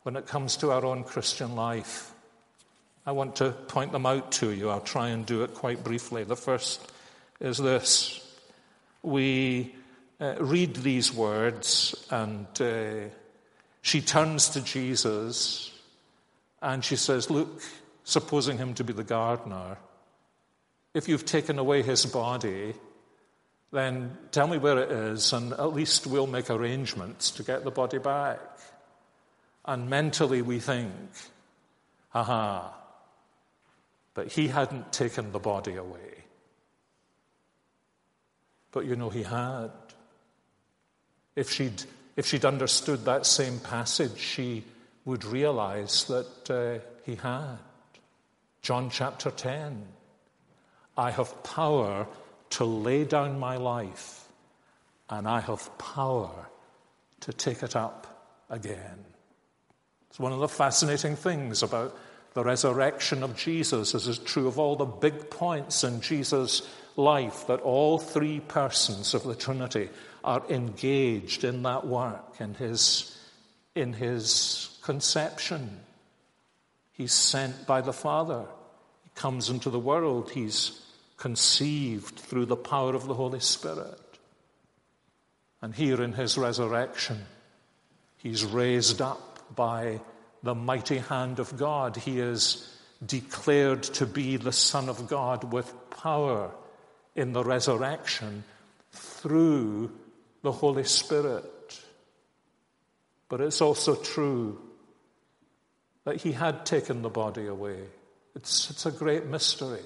when 0.03 0.17
it 0.17 0.27
comes 0.27 0.57
to 0.59 0.71
our 0.71 0.85
own 0.85 1.05
Christian 1.05 1.55
life. 1.55 2.13
I 3.11 3.13
want 3.13 3.35
to 3.37 3.51
point 3.51 3.91
them 3.91 4.07
out 4.07 4.31
to 4.39 4.53
you. 4.53 4.71
I'll 4.71 4.81
try 4.81 5.09
and 5.09 5.27
do 5.27 5.43
it 5.43 5.53
quite 5.53 5.83
briefly. 5.83 6.23
The 6.23 6.37
first 6.37 6.81
is 7.41 7.59
this 7.59 8.25
we 9.03 9.75
uh, 10.21 10.37
read 10.39 10.77
these 10.77 11.13
words, 11.13 12.07
and 12.13 12.47
uh, 12.61 13.09
she 13.83 14.01
turns 14.01 14.51
to 14.51 14.61
Jesus 14.61 15.77
and 16.63 16.85
she 16.85 16.95
says, 16.95 17.31
Look, 17.31 17.61
supposing 18.05 18.59
him 18.59 18.75
to 18.75 18.85
be 18.85 18.93
the 18.93 19.03
gardener, 19.03 19.77
if 20.95 21.09
you've 21.09 21.27
taken 21.27 21.59
away 21.59 21.83
his 21.83 22.07
body, 22.07 22.75
then 23.73 24.17
tell 24.31 24.47
me 24.47 24.59
where 24.59 24.79
it 24.79 24.93
is, 24.93 25.33
and 25.33 25.53
at 25.55 25.75
least 25.75 26.07
we'll 26.07 26.29
make 26.29 26.49
arrangements 26.49 27.33
to 27.33 27.43
get 27.43 27.65
the 27.65 27.73
body 27.73 27.99
back. 27.99 28.39
And 29.65 29.91
mentally 29.91 30.43
we 30.43 30.61
think, 30.61 30.93
aha, 32.15 32.77
but 34.21 34.33
he 34.33 34.49
hadn't 34.49 34.93
taken 34.93 35.33
the 35.33 35.39
body 35.39 35.77
away. 35.77 36.25
But 38.71 38.85
you 38.85 38.95
know, 38.95 39.09
he 39.09 39.23
had. 39.23 39.71
If 41.35 41.51
she'd, 41.51 41.85
if 42.17 42.27
she'd 42.27 42.45
understood 42.45 43.07
that 43.07 43.25
same 43.25 43.59
passage, 43.61 44.19
she 44.19 44.65
would 45.07 45.25
realize 45.25 46.05
that 46.05 46.51
uh, 46.51 46.87
he 47.07 47.15
had. 47.15 47.57
John 48.61 48.91
chapter 48.91 49.31
10 49.31 49.87
I 50.99 51.11
have 51.13 51.43
power 51.43 52.07
to 52.51 52.65
lay 52.67 53.05
down 53.05 53.39
my 53.39 53.57
life, 53.57 54.29
and 55.09 55.27
I 55.27 55.41
have 55.41 55.79
power 55.79 56.47
to 57.21 57.33
take 57.33 57.63
it 57.63 57.75
up 57.75 58.29
again. 58.51 59.03
It's 60.11 60.19
one 60.19 60.35
of 60.35 60.41
the 60.41 60.49
fascinating 60.49 61.17
things 61.17 61.63
about 61.63 61.97
the 62.35 62.45
resurrection 62.45 63.23
of 63.23 63.37
Jesus, 63.37 63.95
as 63.95 64.07
is 64.07 64.19
true 64.19 64.47
of 64.47 64.59
all 64.59 64.77
the 64.77 64.85
big 64.85 65.31
points 65.31 65.85
in 65.85 66.01
Jesus' 66.01 66.63
life, 66.97 67.47
that 67.47 67.61
all 67.61 67.99
three 67.99 68.41
persons 68.41 69.15
of 69.15 69.25
the 69.25 69.35
Trinity 69.35 69.89
are 70.23 70.43
engaged 70.49 71.45
in 71.45 71.63
that 71.63 71.87
work, 71.87 72.41
in 72.41 72.55
his, 72.55 73.19
in 73.75 73.93
his 73.93 74.79
conception. 74.83 75.81
He's 76.93 77.13
sent 77.13 77.67
by 77.67 77.81
the 77.81 77.93
Father. 77.93 78.45
He 79.03 79.11
comes 79.15 79.49
into 79.49 79.71
the 79.71 79.79
world. 79.79 80.31
He's 80.31 80.81
conceived 81.17 82.19
through 82.19 82.47
the 82.47 82.57
power 82.57 82.95
of 82.95 83.07
the 83.07 83.15
Holy 83.15 83.41
Spirit. 83.41 83.99
And 85.63 85.75
here 85.75 86.03
in 86.03 86.13
his 86.13 86.39
resurrection, 86.39 87.27
he's 88.19 88.45
raised 88.45 89.03
up 89.03 89.55
by 89.55 90.01
the 90.43 90.55
mighty 90.55 90.99
hand 90.99 91.39
of 91.39 91.57
God. 91.57 91.97
He 91.97 92.21
is 92.21 92.77
declared 93.05 93.83
to 93.83 94.07
be 94.07 94.37
the 94.37 94.53
Son 94.53 94.89
of 94.89 95.09
God 95.09 95.53
with 95.53 95.73
power 95.91 96.51
in 97.15 97.33
the 97.33 97.45
resurrection 97.45 98.45
through 98.93 99.91
the 100.43 100.53
Holy 100.53 100.85
Spirit. 100.85 101.81
But 103.29 103.41
it's 103.41 103.61
also 103.61 103.95
true 103.95 104.61
that 106.05 106.17
he 106.17 106.33
had 106.33 106.67
taken 106.67 107.03
the 107.03 107.11
body 107.11 107.47
away. 107.47 107.85
It's, 108.35 108.71
it's 108.71 108.87
a 108.87 108.91
great 108.91 109.27
mystery. 109.27 109.83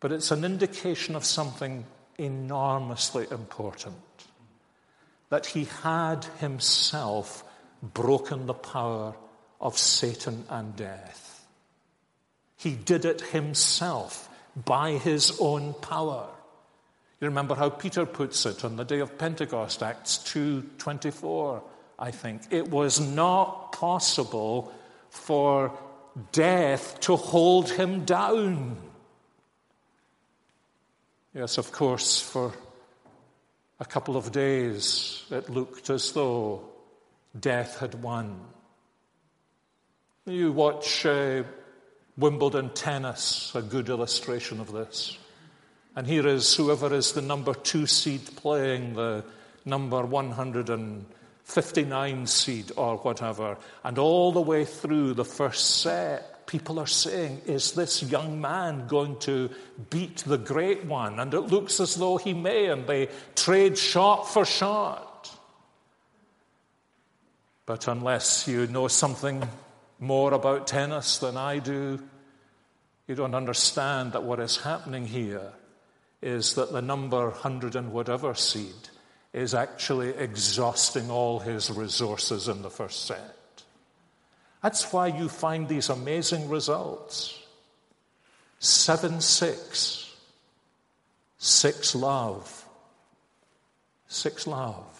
But 0.00 0.12
it's 0.12 0.30
an 0.30 0.44
indication 0.44 1.14
of 1.14 1.24
something 1.24 1.84
enormously 2.18 3.26
important 3.30 3.96
that 5.28 5.46
he 5.46 5.64
had 5.82 6.24
himself 6.40 7.44
broken 7.82 8.46
the 8.46 8.54
power 8.54 9.14
of 9.60 9.78
Satan 9.78 10.44
and 10.48 10.74
death. 10.76 11.46
He 12.56 12.74
did 12.74 13.04
it 13.04 13.20
himself 13.20 14.28
by 14.54 14.92
his 14.92 15.38
own 15.40 15.74
power. 15.74 16.28
You 17.20 17.28
remember 17.28 17.54
how 17.54 17.70
Peter 17.70 18.06
puts 18.06 18.46
it 18.46 18.64
on 18.64 18.76
the 18.76 18.84
day 18.84 19.00
of 19.00 19.18
Pentecost, 19.18 19.82
Acts 19.82 20.18
2:24, 20.18 21.62
I 21.98 22.10
think. 22.10 22.42
It 22.50 22.70
was 22.70 22.98
not 22.98 23.72
possible 23.72 24.72
for 25.10 25.78
death 26.32 27.00
to 27.00 27.16
hold 27.16 27.70
him 27.70 28.04
down. 28.04 28.76
Yes, 31.34 31.58
of 31.58 31.70
course, 31.72 32.20
for 32.20 32.52
a 33.78 33.84
couple 33.84 34.16
of 34.16 34.32
days 34.32 35.24
it 35.30 35.48
looked 35.48 35.90
as 35.90 36.12
though 36.12 36.64
death 37.38 37.78
had 37.78 38.02
won. 38.02 38.40
You 40.26 40.52
watch 40.52 41.06
uh, 41.06 41.44
Wimbledon 42.16 42.70
tennis, 42.70 43.52
a 43.54 43.62
good 43.62 43.88
illustration 43.88 44.58
of 44.60 44.72
this. 44.72 45.16
And 45.96 46.06
here 46.06 46.26
is 46.26 46.54
whoever 46.54 46.94
is 46.94 47.12
the 47.12 47.22
number 47.22 47.54
two 47.54 47.86
seed 47.86 48.20
playing 48.36 48.94
the 48.94 49.24
number 49.64 50.04
159 50.04 52.26
seed 52.26 52.72
or 52.76 52.96
whatever. 52.98 53.56
And 53.82 53.98
all 53.98 54.32
the 54.32 54.40
way 54.40 54.64
through 54.64 55.14
the 55.14 55.24
first 55.24 55.80
set, 55.80 56.46
people 56.46 56.78
are 56.78 56.86
saying, 56.86 57.42
Is 57.46 57.72
this 57.72 58.02
young 58.02 58.40
man 58.40 58.86
going 58.86 59.18
to 59.20 59.50
beat 59.88 60.18
the 60.18 60.38
great 60.38 60.84
one? 60.84 61.18
And 61.18 61.34
it 61.34 61.40
looks 61.40 61.80
as 61.80 61.96
though 61.96 62.18
he 62.18 62.34
may, 62.34 62.66
and 62.66 62.86
they 62.86 63.08
trade 63.34 63.76
shot 63.76 64.28
for 64.28 64.44
shot. 64.44 65.09
But 67.70 67.86
unless 67.86 68.48
you 68.48 68.66
know 68.66 68.88
something 68.88 69.48
more 70.00 70.34
about 70.34 70.66
tennis 70.66 71.18
than 71.18 71.36
I 71.36 71.60
do, 71.60 72.02
you 73.06 73.14
don't 73.14 73.36
understand 73.36 74.10
that 74.14 74.24
what 74.24 74.40
is 74.40 74.56
happening 74.56 75.06
here 75.06 75.52
is 76.20 76.54
that 76.54 76.72
the 76.72 76.82
number 76.82 77.30
hundred 77.30 77.76
and 77.76 77.92
whatever 77.92 78.34
seed 78.34 78.88
is 79.32 79.54
actually 79.54 80.08
exhausting 80.08 81.12
all 81.12 81.38
his 81.38 81.70
resources 81.70 82.48
in 82.48 82.62
the 82.62 82.70
first 82.70 83.06
set. 83.06 83.36
That's 84.64 84.92
why 84.92 85.06
you 85.06 85.28
find 85.28 85.68
these 85.68 85.90
amazing 85.90 86.48
results 86.48 87.38
7 88.58 89.20
6, 89.20 90.16
6 91.38 91.94
love, 91.94 92.64
6 94.08 94.46
love. 94.48 94.99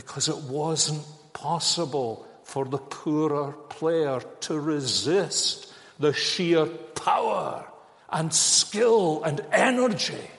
Because 0.00 0.30
it 0.30 0.38
wasn't 0.50 1.04
possible 1.34 2.26
for 2.44 2.64
the 2.64 2.78
poorer 2.78 3.52
player 3.68 4.22
to 4.40 4.58
resist 4.58 5.70
the 5.98 6.14
sheer 6.14 6.64
power 6.64 7.66
and 8.08 8.32
skill 8.32 9.22
and 9.24 9.44
energy 9.52 10.30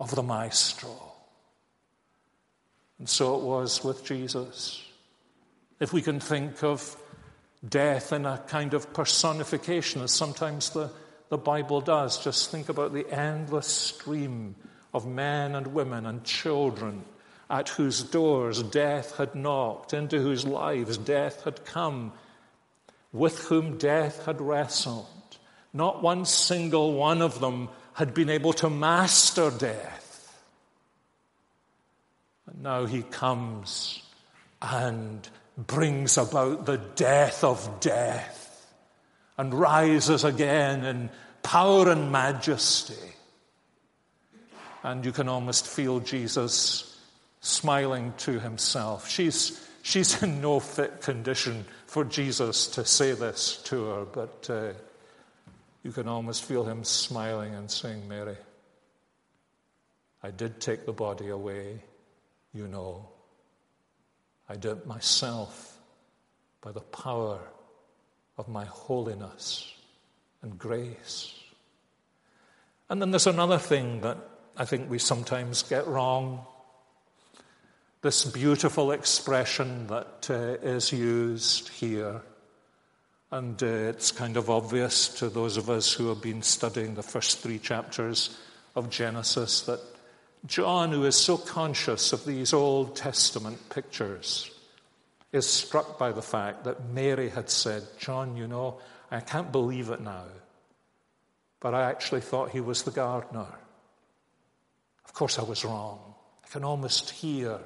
of 0.00 0.14
the 0.14 0.22
maestro. 0.22 0.90
And 2.98 3.06
so 3.06 3.36
it 3.36 3.42
was 3.42 3.84
with 3.84 4.02
Jesus. 4.02 4.82
If 5.78 5.92
we 5.92 6.00
can 6.00 6.18
think 6.18 6.64
of 6.64 6.96
death 7.68 8.14
in 8.14 8.24
a 8.24 8.38
kind 8.48 8.72
of 8.72 8.94
personification, 8.94 10.00
as 10.00 10.12
sometimes 10.12 10.70
the, 10.70 10.90
the 11.28 11.36
Bible 11.36 11.82
does, 11.82 12.24
just 12.24 12.50
think 12.50 12.70
about 12.70 12.94
the 12.94 13.06
endless 13.12 13.66
stream 13.66 14.54
of 14.94 15.06
men 15.06 15.54
and 15.54 15.74
women 15.74 16.06
and 16.06 16.24
children 16.24 17.04
at 17.50 17.70
whose 17.70 18.02
doors 18.02 18.62
death 18.62 19.16
had 19.16 19.34
knocked, 19.34 19.94
into 19.94 20.20
whose 20.20 20.44
lives 20.44 20.98
death 20.98 21.44
had 21.44 21.64
come, 21.64 22.12
with 23.12 23.38
whom 23.44 23.78
death 23.78 24.26
had 24.26 24.40
wrestled. 24.40 25.06
Not 25.72 26.02
one 26.02 26.24
single 26.24 26.94
one 26.94 27.22
of 27.22 27.40
them 27.40 27.68
had 27.94 28.14
been 28.14 28.28
able 28.28 28.52
to 28.54 28.70
master 28.70 29.50
death. 29.50 30.42
And 32.46 32.62
now 32.62 32.86
he 32.86 33.02
comes 33.02 34.02
and 34.60 35.26
brings 35.56 36.18
about 36.18 36.66
the 36.66 36.78
death 36.78 37.44
of 37.44 37.80
death 37.80 38.66
and 39.36 39.54
rises 39.54 40.24
again 40.24 40.84
in 40.84 41.10
power 41.42 41.90
and 41.90 42.12
majesty. 42.12 43.14
And 44.82 45.04
you 45.04 45.12
can 45.12 45.28
almost 45.28 45.66
feel 45.66 46.00
Jesus 46.00 46.87
smiling 47.40 48.14
to 48.18 48.40
himself. 48.40 49.08
She's, 49.08 49.66
she's 49.82 50.22
in 50.22 50.40
no 50.40 50.60
fit 50.60 51.00
condition 51.00 51.64
for 51.86 52.04
Jesus 52.04 52.66
to 52.68 52.84
say 52.84 53.12
this 53.12 53.56
to 53.64 53.84
her, 53.84 54.04
but 54.04 54.50
uh, 54.50 54.72
you 55.82 55.92
can 55.92 56.08
almost 56.08 56.44
feel 56.44 56.64
him 56.64 56.84
smiling 56.84 57.54
and 57.54 57.70
saying, 57.70 58.08
Mary, 58.08 58.36
I 60.22 60.30
did 60.30 60.60
take 60.60 60.84
the 60.84 60.92
body 60.92 61.28
away, 61.28 61.82
you 62.52 62.66
know. 62.66 63.08
I 64.48 64.54
did 64.54 64.78
it 64.78 64.86
myself 64.86 65.78
by 66.60 66.72
the 66.72 66.80
power 66.80 67.38
of 68.36 68.48
my 68.48 68.64
holiness 68.64 69.72
and 70.42 70.58
grace. 70.58 71.34
And 72.88 73.00
then 73.00 73.10
there's 73.10 73.26
another 73.26 73.58
thing 73.58 74.00
that 74.00 74.18
I 74.56 74.64
think 74.64 74.90
we 74.90 74.98
sometimes 74.98 75.62
get 75.62 75.86
wrong. 75.86 76.46
This 78.00 78.24
beautiful 78.24 78.92
expression 78.92 79.88
that 79.88 80.30
uh, 80.30 80.64
is 80.64 80.92
used 80.92 81.68
here 81.68 82.22
and 83.30 83.60
uh, 83.62 83.66
it's 83.66 84.12
kind 84.12 84.36
of 84.36 84.48
obvious 84.48 85.08
to 85.18 85.28
those 85.28 85.56
of 85.56 85.68
us 85.68 85.92
who 85.92 86.08
have 86.08 86.22
been 86.22 86.42
studying 86.42 86.94
the 86.94 87.02
first 87.02 87.40
three 87.40 87.58
chapters 87.58 88.38
of 88.74 88.88
Genesis 88.88 89.62
that 89.62 89.80
John, 90.46 90.92
who 90.92 91.04
is 91.04 91.16
so 91.16 91.36
conscious 91.36 92.12
of 92.12 92.24
these 92.24 92.52
Old 92.52 92.96
Testament 92.96 93.68
pictures, 93.68 94.50
is 95.32 95.46
struck 95.46 95.98
by 95.98 96.12
the 96.12 96.22
fact 96.22 96.64
that 96.64 96.88
Mary 96.90 97.28
had 97.28 97.50
said, 97.50 97.82
John, 97.98 98.36
you 98.36 98.46
know, 98.46 98.78
I 99.10 99.20
can't 99.20 99.52
believe 99.52 99.90
it 99.90 100.00
now, 100.00 100.24
but 101.60 101.74
I 101.74 101.90
actually 101.90 102.20
thought 102.20 102.50
he 102.50 102.60
was 102.60 102.84
the 102.84 102.92
gardener. 102.92 103.58
Of 105.04 105.12
course, 105.12 105.38
I 105.38 105.42
was 105.42 105.64
wrong. 105.64 105.98
I 106.44 106.48
can 106.48 106.64
almost 106.64 107.10
hear 107.10 107.58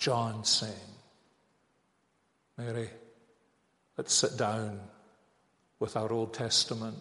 John 0.00 0.44
saying, 0.44 0.74
Mary, 2.58 2.90
Let's 4.00 4.14
sit 4.14 4.38
down 4.38 4.80
with 5.78 5.94
our 5.94 6.10
Old 6.10 6.32
Testament. 6.32 6.96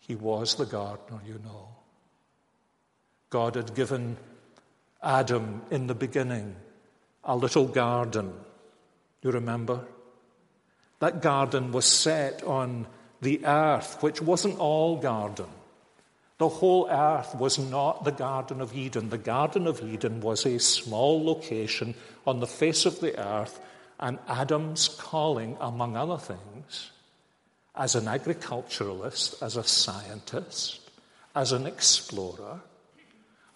He 0.00 0.16
was 0.16 0.56
the 0.56 0.66
gardener, 0.66 1.20
you 1.24 1.40
know. 1.44 1.68
God 3.30 3.54
had 3.54 3.76
given 3.76 4.16
Adam 5.00 5.62
in 5.70 5.86
the 5.86 5.94
beginning 5.94 6.56
a 7.22 7.36
little 7.36 7.68
garden 7.68 8.32
You 9.22 9.30
remember? 9.30 9.86
That 10.98 11.22
garden 11.22 11.70
was 11.70 11.84
set 11.84 12.42
on 12.42 12.88
the 13.20 13.46
earth, 13.46 14.02
which 14.02 14.20
wasn't 14.20 14.58
all 14.58 14.96
garden. 14.96 15.46
The 16.38 16.48
whole 16.48 16.88
earth 16.88 17.34
was 17.34 17.58
not 17.58 18.04
the 18.04 18.12
Garden 18.12 18.60
of 18.60 18.74
Eden. 18.74 19.10
The 19.10 19.18
Garden 19.18 19.66
of 19.66 19.82
Eden 19.82 20.20
was 20.20 20.46
a 20.46 20.58
small 20.58 21.24
location 21.24 21.94
on 22.26 22.38
the 22.38 22.46
face 22.46 22.86
of 22.86 23.00
the 23.00 23.18
earth, 23.18 23.60
and 23.98 24.20
Adam's 24.28 24.88
calling, 24.88 25.56
among 25.60 25.96
other 25.96 26.16
things, 26.16 26.92
as 27.74 27.96
an 27.96 28.06
agriculturalist, 28.06 29.42
as 29.42 29.56
a 29.56 29.64
scientist, 29.64 30.80
as 31.34 31.50
an 31.50 31.66
explorer, 31.66 32.60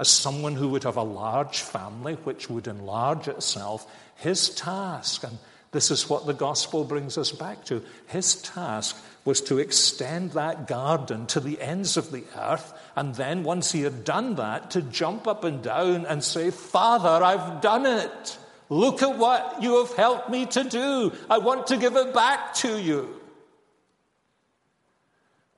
as 0.00 0.08
someone 0.08 0.56
who 0.56 0.68
would 0.68 0.82
have 0.82 0.96
a 0.96 1.02
large 1.02 1.60
family 1.60 2.14
which 2.24 2.50
would 2.50 2.66
enlarge 2.66 3.28
itself, 3.28 3.86
his 4.16 4.50
task, 4.50 5.22
and 5.22 5.38
this 5.72 5.90
is 5.90 6.08
what 6.08 6.26
the 6.26 6.34
gospel 6.34 6.84
brings 6.84 7.18
us 7.18 7.32
back 7.32 7.64
to, 7.64 7.82
his 8.06 8.36
task 8.36 9.02
was 9.24 9.40
to 9.40 9.58
extend 9.58 10.32
that 10.32 10.66
garden 10.66 11.26
to 11.26 11.40
the 11.40 11.60
ends 11.60 11.96
of 11.96 12.12
the 12.12 12.24
earth, 12.36 12.72
and 12.94 13.14
then 13.14 13.42
once 13.42 13.72
he 13.72 13.82
had 13.82 14.04
done 14.04 14.34
that, 14.36 14.70
to 14.72 14.82
jump 14.82 15.26
up 15.26 15.44
and 15.44 15.62
down 15.62 16.04
and 16.06 16.22
say, 16.22 16.50
Father, 16.50 17.24
I've 17.24 17.60
done 17.62 17.86
it. 17.86 18.38
Look 18.68 19.02
at 19.02 19.16
what 19.18 19.62
you 19.62 19.84
have 19.84 19.94
helped 19.96 20.28
me 20.28 20.46
to 20.46 20.64
do. 20.64 21.12
I 21.30 21.38
want 21.38 21.68
to 21.68 21.76
give 21.76 21.96
it 21.96 22.12
back 22.12 22.54
to 22.56 22.78
you. 22.78 23.20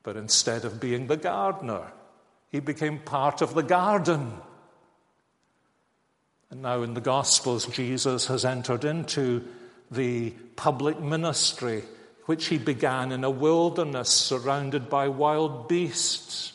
But 0.05 0.17
instead 0.17 0.65
of 0.65 0.81
being 0.81 1.07
the 1.07 1.17
gardener, 1.17 1.91
he 2.51 2.61
became 2.61 2.99
part 2.99 3.41
of 3.43 3.55
the 3.55 3.63
garden. 3.63 4.33
And 6.51 6.63
now 6.63 6.83
in 6.83 6.95
the 6.95 7.01
Gospels, 7.01 7.67
Jesus 7.67 8.27
has 8.27 8.45
entered 8.45 8.85
into 8.85 9.45
the 9.95 10.31
public 10.57 11.01
ministry, 11.01 11.83
which 12.27 12.47
he 12.47 12.59
began 12.59 13.13
in 13.13 13.25
a 13.25 13.31
wilderness 13.31 14.11
surrounded 14.11 14.89
by 14.89 15.09
wild 15.09 15.69
beasts. 15.69 16.53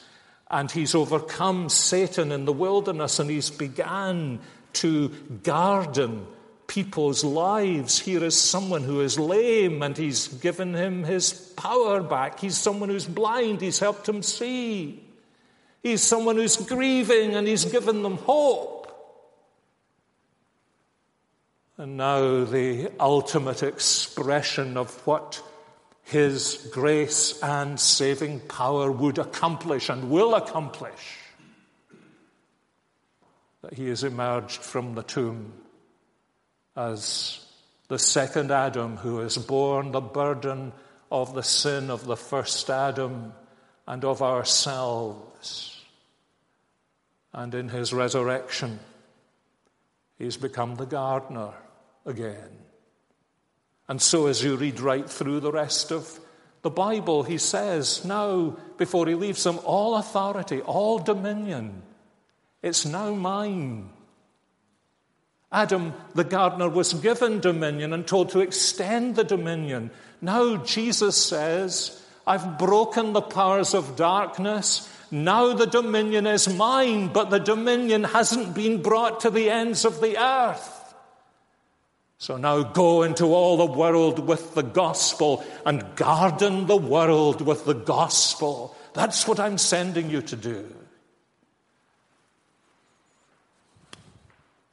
And 0.51 0.69
he's 0.71 0.95
overcome 0.95 1.69
Satan 1.69 2.31
in 2.31 2.45
the 2.45 2.53
wilderness 2.53 3.19
and 3.19 3.29
he's 3.29 3.51
began 3.51 4.39
to 4.73 5.09
garden 5.43 6.25
people's 6.69 7.23
lives. 7.23 7.99
Here 7.99 8.23
is 8.23 8.39
someone 8.39 8.83
who 8.83 9.01
is 9.01 9.19
lame 9.19 9.83
and 9.83 9.97
he's 9.97 10.27
given 10.27 10.73
him 10.73 11.03
his 11.03 11.33
power 11.33 12.01
back. 12.01 12.39
He's 12.39 12.57
someone 12.57 12.89
who's 12.89 13.07
blind, 13.07 13.61
he's 13.61 13.79
helped 13.79 14.07
him 14.07 14.23
see. 14.23 15.03
He's 15.83 16.01
someone 16.01 16.35
who's 16.35 16.57
grieving 16.57 17.35
and 17.35 17.47
he's 17.47 17.65
given 17.65 18.03
them 18.03 18.17
hope. 18.17 18.78
And 21.79 21.95
now 21.95 22.43
the 22.43 22.91
ultimate 22.99 23.63
expression 23.63 24.75
of 24.75 24.93
what 25.07 25.41
his 26.03 26.69
grace 26.73 27.41
and 27.41 27.79
saving 27.79 28.41
power 28.41 28.91
would 28.91 29.17
accomplish 29.17 29.87
and 29.87 30.09
will 30.09 30.35
accomplish. 30.35 31.19
That 33.61 33.75
he 33.75 33.87
has 33.87 34.03
emerged 34.03 34.61
from 34.61 34.93
the 34.93 35.03
tomb 35.03 35.53
as 36.75 37.45
the 37.87 37.97
second 37.97 38.51
Adam 38.51 38.97
who 38.97 39.19
has 39.19 39.37
borne 39.37 39.93
the 39.93 40.01
burden 40.01 40.73
of 41.09 41.33
the 41.33 41.43
sin 41.43 41.89
of 41.89 42.05
the 42.05 42.17
first 42.17 42.69
Adam 42.69 43.31
and 43.87 44.03
of 44.03 44.21
ourselves. 44.21 45.81
And 47.31 47.55
in 47.55 47.69
his 47.69 47.93
resurrection, 47.93 48.81
he's 50.17 50.35
become 50.35 50.75
the 50.75 50.85
gardener 50.85 51.53
again. 52.05 52.49
And 53.87 54.01
so, 54.01 54.27
as 54.27 54.43
you 54.43 54.55
read 54.55 54.79
right 54.79 55.09
through 55.09 55.39
the 55.39 55.51
rest 55.51 55.91
of 55.91 56.19
the 56.61 56.69
Bible, 56.69 57.23
he 57.23 57.37
says, 57.37 58.05
now, 58.05 58.57
before 58.77 59.07
he 59.07 59.15
leaves 59.15 59.43
them, 59.43 59.59
all 59.63 59.95
authority, 59.95 60.61
all 60.61 60.99
dominion, 60.99 61.81
it's 62.61 62.85
now 62.85 63.13
mine. 63.13 63.89
Adam, 65.51 65.93
the 66.13 66.23
gardener, 66.23 66.69
was 66.69 66.93
given 66.93 67.39
dominion 67.39 67.93
and 67.93 68.05
told 68.05 68.29
to 68.29 68.41
extend 68.41 69.15
the 69.15 69.23
dominion. 69.23 69.89
Now, 70.21 70.57
Jesus 70.57 71.17
says, 71.17 72.05
I've 72.27 72.59
broken 72.59 73.13
the 73.13 73.21
powers 73.21 73.73
of 73.73 73.95
darkness. 73.95 74.87
Now 75.09 75.53
the 75.53 75.65
dominion 75.65 76.27
is 76.27 76.53
mine, 76.53 77.07
but 77.07 77.31
the 77.31 77.39
dominion 77.39 78.03
hasn't 78.03 78.53
been 78.53 78.83
brought 78.83 79.21
to 79.21 79.31
the 79.31 79.49
ends 79.49 79.83
of 79.83 79.99
the 79.99 80.21
earth. 80.21 80.78
So 82.19 82.35
now 82.35 82.63
go 82.63 83.03
into 83.03 83.33
all 83.33 83.55
the 83.55 83.65
world 83.65 84.19
with 84.19 84.53
the 84.53 84.61
gospel 84.61 85.43
and 85.65 85.95
garden 85.95 86.67
the 86.67 86.75
world 86.75 87.39
with 87.39 87.63
the 87.63 87.73
gospel. 87.73 88.75
That's 88.93 89.25
what 89.25 89.39
I'm 89.39 89.57
sending 89.57 90.09
you 90.09 90.21
to 90.23 90.35
do. 90.35 90.75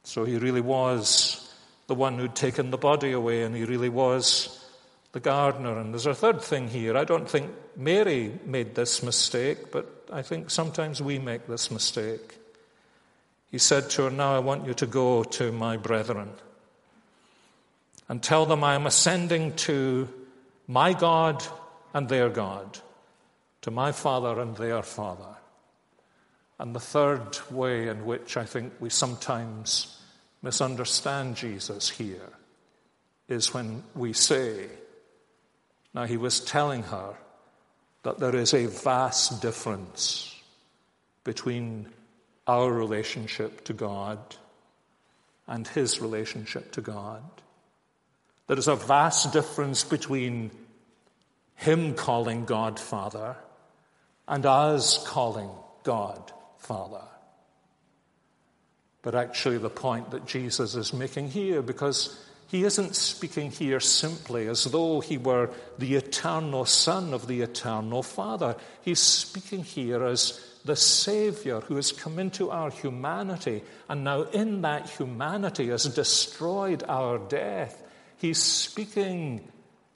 So 0.03 0.25
he 0.25 0.37
really 0.37 0.59
was 0.59 1.49
the 1.87 1.95
one 1.95 2.17
who'd 2.19 2.35
taken 2.35 2.69
the 2.69 2.77
body 2.77 3.13
away, 3.13 3.43
and 3.43 3.55
he 3.55 3.63
really 3.63 3.89
was 3.89 4.69
the 5.13 5.21
gardener. 5.21 5.79
And 5.79 5.93
there's 5.93 6.05
a 6.05 6.13
third 6.13 6.41
thing 6.41 6.67
here. 6.67 6.97
I 6.97 7.05
don't 7.05 7.29
think 7.29 7.49
Mary 7.77 8.37
made 8.45 8.75
this 8.75 9.01
mistake, 9.01 9.71
but 9.71 10.05
I 10.11 10.21
think 10.21 10.49
sometimes 10.49 11.01
we 11.01 11.17
make 11.17 11.47
this 11.47 11.71
mistake. 11.71 12.39
He 13.51 13.57
said 13.57 13.89
to 13.91 14.03
her, 14.03 14.09
Now 14.09 14.35
I 14.35 14.39
want 14.39 14.67
you 14.67 14.73
to 14.73 14.85
go 14.85 15.23
to 15.23 15.53
my 15.53 15.77
brethren 15.77 16.31
and 18.09 18.21
tell 18.21 18.45
them 18.45 18.63
I 18.63 18.75
am 18.75 18.85
ascending 18.85 19.55
to 19.57 20.07
my 20.67 20.93
God 20.93 21.43
and 21.93 22.07
their 22.07 22.29
God, 22.29 22.79
to 23.61 23.71
my 23.71 23.91
Father 23.91 24.39
and 24.39 24.55
their 24.55 24.83
Father. 24.83 25.35
And 26.59 26.73
the 26.73 26.79
third 26.79 27.37
way 27.51 27.87
in 27.87 28.05
which 28.05 28.37
I 28.37 28.45
think 28.45 28.73
we 28.79 28.89
sometimes 28.89 30.01
misunderstand 30.41 31.35
Jesus 31.35 31.89
here 31.89 32.29
is 33.27 33.53
when 33.53 33.83
we 33.95 34.13
say, 34.13 34.67
now 35.93 36.05
he 36.05 36.17
was 36.17 36.39
telling 36.39 36.83
her 36.83 37.15
that 38.03 38.19
there 38.19 38.35
is 38.35 38.53
a 38.53 38.67
vast 38.67 39.41
difference 39.41 40.35
between 41.23 41.87
our 42.47 42.71
relationship 42.71 43.63
to 43.65 43.73
God 43.73 44.17
and 45.47 45.67
his 45.67 45.99
relationship 45.99 46.71
to 46.71 46.81
God. 46.81 47.23
There 48.47 48.57
is 48.57 48.67
a 48.67 48.75
vast 48.75 49.33
difference 49.33 49.83
between 49.83 50.51
him 51.55 51.93
calling 51.95 52.45
God 52.45 52.79
Father 52.79 53.35
and 54.27 54.45
us 54.45 55.05
calling 55.05 55.49
God 55.83 56.31
Father. 56.57 57.03
But 59.01 59.15
actually, 59.15 59.57
the 59.57 59.69
point 59.69 60.11
that 60.11 60.25
Jesus 60.25 60.75
is 60.75 60.93
making 60.93 61.29
here, 61.29 61.61
because 61.61 62.25
he 62.47 62.63
isn't 62.63 62.95
speaking 62.95 63.51
here 63.51 63.79
simply 63.79 64.47
as 64.47 64.63
though 64.65 65.01
he 65.01 65.17
were 65.17 65.49
the 65.77 65.95
eternal 65.95 66.65
Son 66.65 67.13
of 67.13 67.27
the 67.27 67.41
eternal 67.41 68.03
Father. 68.03 68.55
He's 68.81 68.99
speaking 68.99 69.63
here 69.63 70.03
as 70.03 70.41
the 70.63 70.75
Savior 70.75 71.61
who 71.61 71.75
has 71.75 71.91
come 71.91 72.19
into 72.19 72.49
our 72.51 72.69
humanity 72.69 73.63
and 73.89 74.03
now 74.03 74.23
in 74.23 74.61
that 74.61 74.89
humanity 74.89 75.67
has 75.67 75.85
destroyed 75.85 76.83
our 76.87 77.17
death 77.17 77.81
He's 78.17 78.41
speaking 78.41 79.47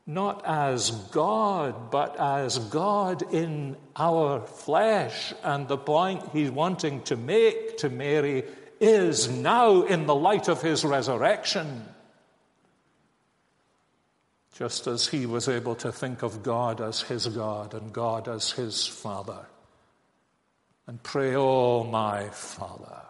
not 0.06 0.44
as 0.46 0.92
God, 0.92 1.92
but 1.92 2.20
as 2.20 2.58
God 2.58 3.34
in 3.34 3.78
our 3.96 4.42
flesh. 4.42 5.34
And 5.44 5.68
the 5.68 5.78
point 5.78 6.30
he's 6.34 6.52
wanting 6.52 7.02
to 7.04 7.16
make 7.16 7.78
to 7.78 7.90
Mary 7.90 8.44
is 8.80 9.30
now 9.30 9.84
in 9.84 10.06
the 10.06 10.16
light 10.16 10.48
of 10.48 10.62
his 10.62 10.84
resurrection. 10.84 11.86
Just 14.54 14.86
as 14.88 15.08
he 15.08 15.26
was 15.26 15.48
able 15.48 15.76
to 15.76 15.92
think 15.92 16.24
of 16.24 16.44
God 16.44 16.82
as 16.82 17.02
his 17.02 17.28
God 17.28 17.74
and 17.74 17.94
God 17.94 18.28
as 18.28 18.52
his 18.52 18.86
Father, 18.86 19.46
and 20.88 21.02
pray, 21.02 21.36
Oh, 21.36 21.84
my 21.84 22.30
Father. 22.30 23.02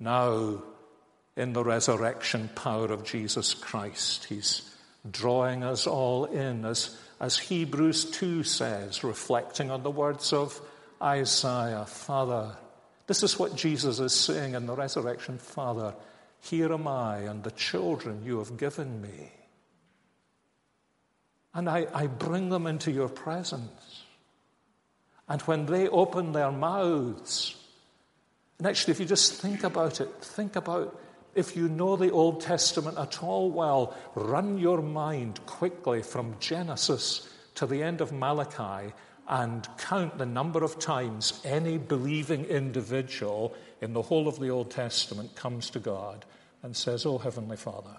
Now, 0.00 0.62
in 1.36 1.52
the 1.52 1.64
resurrection 1.64 2.48
power 2.54 2.86
of 2.86 3.04
Jesus 3.04 3.54
Christ. 3.54 4.24
He's 4.24 4.70
drawing 5.10 5.64
us 5.64 5.86
all 5.86 6.24
in, 6.26 6.64
as, 6.64 6.96
as 7.20 7.38
Hebrews 7.38 8.10
2 8.12 8.44
says, 8.44 9.02
reflecting 9.04 9.70
on 9.70 9.82
the 9.82 9.90
words 9.90 10.32
of 10.32 10.60
Isaiah 11.02 11.86
Father, 11.86 12.56
this 13.06 13.22
is 13.22 13.38
what 13.38 13.56
Jesus 13.56 14.00
is 14.00 14.14
saying 14.14 14.54
in 14.54 14.66
the 14.66 14.74
resurrection 14.74 15.38
Father, 15.38 15.94
here 16.40 16.72
am 16.72 16.86
I 16.86 17.18
and 17.18 17.42
the 17.42 17.50
children 17.50 18.22
you 18.24 18.38
have 18.38 18.56
given 18.56 19.02
me. 19.02 19.32
And 21.52 21.68
I, 21.68 21.86
I 21.92 22.06
bring 22.06 22.48
them 22.48 22.66
into 22.66 22.90
your 22.90 23.08
presence. 23.08 24.02
And 25.28 25.40
when 25.42 25.66
they 25.66 25.88
open 25.88 26.32
their 26.32 26.50
mouths, 26.50 27.56
and 28.58 28.66
actually, 28.66 28.92
if 28.92 29.00
you 29.00 29.06
just 29.06 29.34
think 29.34 29.64
about 29.64 30.00
it, 30.00 30.08
think 30.20 30.56
about 30.56 31.00
If 31.34 31.56
you 31.56 31.68
know 31.68 31.96
the 31.96 32.10
Old 32.10 32.40
Testament 32.40 32.98
at 32.98 33.22
all 33.22 33.50
well, 33.50 33.96
run 34.14 34.58
your 34.58 34.82
mind 34.82 35.40
quickly 35.46 36.02
from 36.02 36.36
Genesis 36.38 37.28
to 37.56 37.66
the 37.66 37.82
end 37.82 38.00
of 38.00 38.12
Malachi 38.12 38.92
and 39.28 39.66
count 39.78 40.18
the 40.18 40.26
number 40.26 40.62
of 40.62 40.78
times 40.78 41.40
any 41.44 41.78
believing 41.78 42.44
individual 42.44 43.54
in 43.80 43.92
the 43.92 44.02
whole 44.02 44.28
of 44.28 44.38
the 44.38 44.50
Old 44.50 44.70
Testament 44.70 45.34
comes 45.34 45.70
to 45.70 45.78
God 45.78 46.24
and 46.62 46.76
says, 46.76 47.06
Oh, 47.06 47.18
Heavenly 47.18 47.56
Father. 47.56 47.96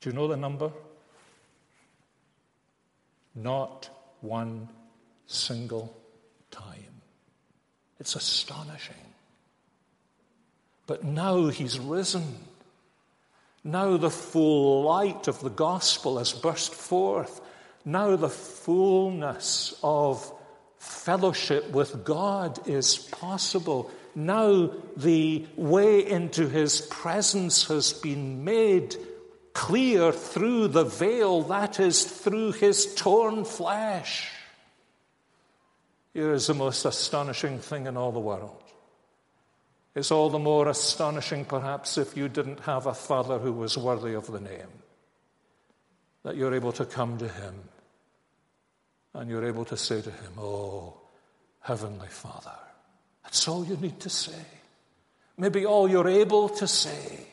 Do 0.00 0.10
you 0.10 0.16
know 0.16 0.28
the 0.28 0.36
number? 0.36 0.72
Not 3.34 3.88
one 4.20 4.68
single 5.26 5.96
time. 6.50 7.02
It's 8.00 8.16
astonishing. 8.16 9.11
But 10.86 11.04
now 11.04 11.46
he's 11.46 11.78
risen. 11.78 12.36
Now 13.64 13.96
the 13.96 14.10
full 14.10 14.82
light 14.84 15.28
of 15.28 15.40
the 15.40 15.50
gospel 15.50 16.18
has 16.18 16.32
burst 16.32 16.74
forth. 16.74 17.40
Now 17.84 18.16
the 18.16 18.28
fullness 18.28 19.78
of 19.82 20.30
fellowship 20.78 21.70
with 21.70 22.04
God 22.04 22.68
is 22.68 22.98
possible. 22.98 23.90
Now 24.14 24.72
the 24.96 25.46
way 25.56 26.06
into 26.06 26.48
his 26.48 26.80
presence 26.82 27.68
has 27.68 27.92
been 27.92 28.44
made 28.44 28.96
clear 29.52 30.12
through 30.12 30.68
the 30.68 30.84
veil, 30.84 31.42
that 31.42 31.78
is, 31.78 32.04
through 32.04 32.52
his 32.52 32.94
torn 32.94 33.44
flesh. 33.44 34.30
Here 36.14 36.32
is 36.32 36.46
the 36.46 36.54
most 36.54 36.84
astonishing 36.84 37.58
thing 37.58 37.86
in 37.86 37.96
all 37.96 38.12
the 38.12 38.20
world. 38.20 38.61
It's 39.94 40.10
all 40.10 40.30
the 40.30 40.38
more 40.38 40.68
astonishing, 40.68 41.44
perhaps, 41.44 41.98
if 41.98 42.16
you 42.16 42.28
didn't 42.28 42.60
have 42.60 42.86
a 42.86 42.94
father 42.94 43.38
who 43.38 43.52
was 43.52 43.76
worthy 43.76 44.14
of 44.14 44.26
the 44.26 44.40
name, 44.40 44.82
that 46.22 46.36
you're 46.36 46.54
able 46.54 46.72
to 46.72 46.86
come 46.86 47.18
to 47.18 47.28
him 47.28 47.54
and 49.14 49.28
you're 49.28 49.46
able 49.46 49.64
to 49.66 49.76
say 49.76 50.00
to 50.00 50.10
him, 50.10 50.32
Oh, 50.38 50.94
Heavenly 51.60 52.08
Father. 52.08 52.54
That's 53.22 53.46
all 53.46 53.64
you 53.64 53.76
need 53.76 54.00
to 54.00 54.10
say. 54.10 54.44
Maybe 55.36 55.66
all 55.66 55.88
you're 55.88 56.08
able 56.08 56.48
to 56.50 56.66
say. 56.66 57.26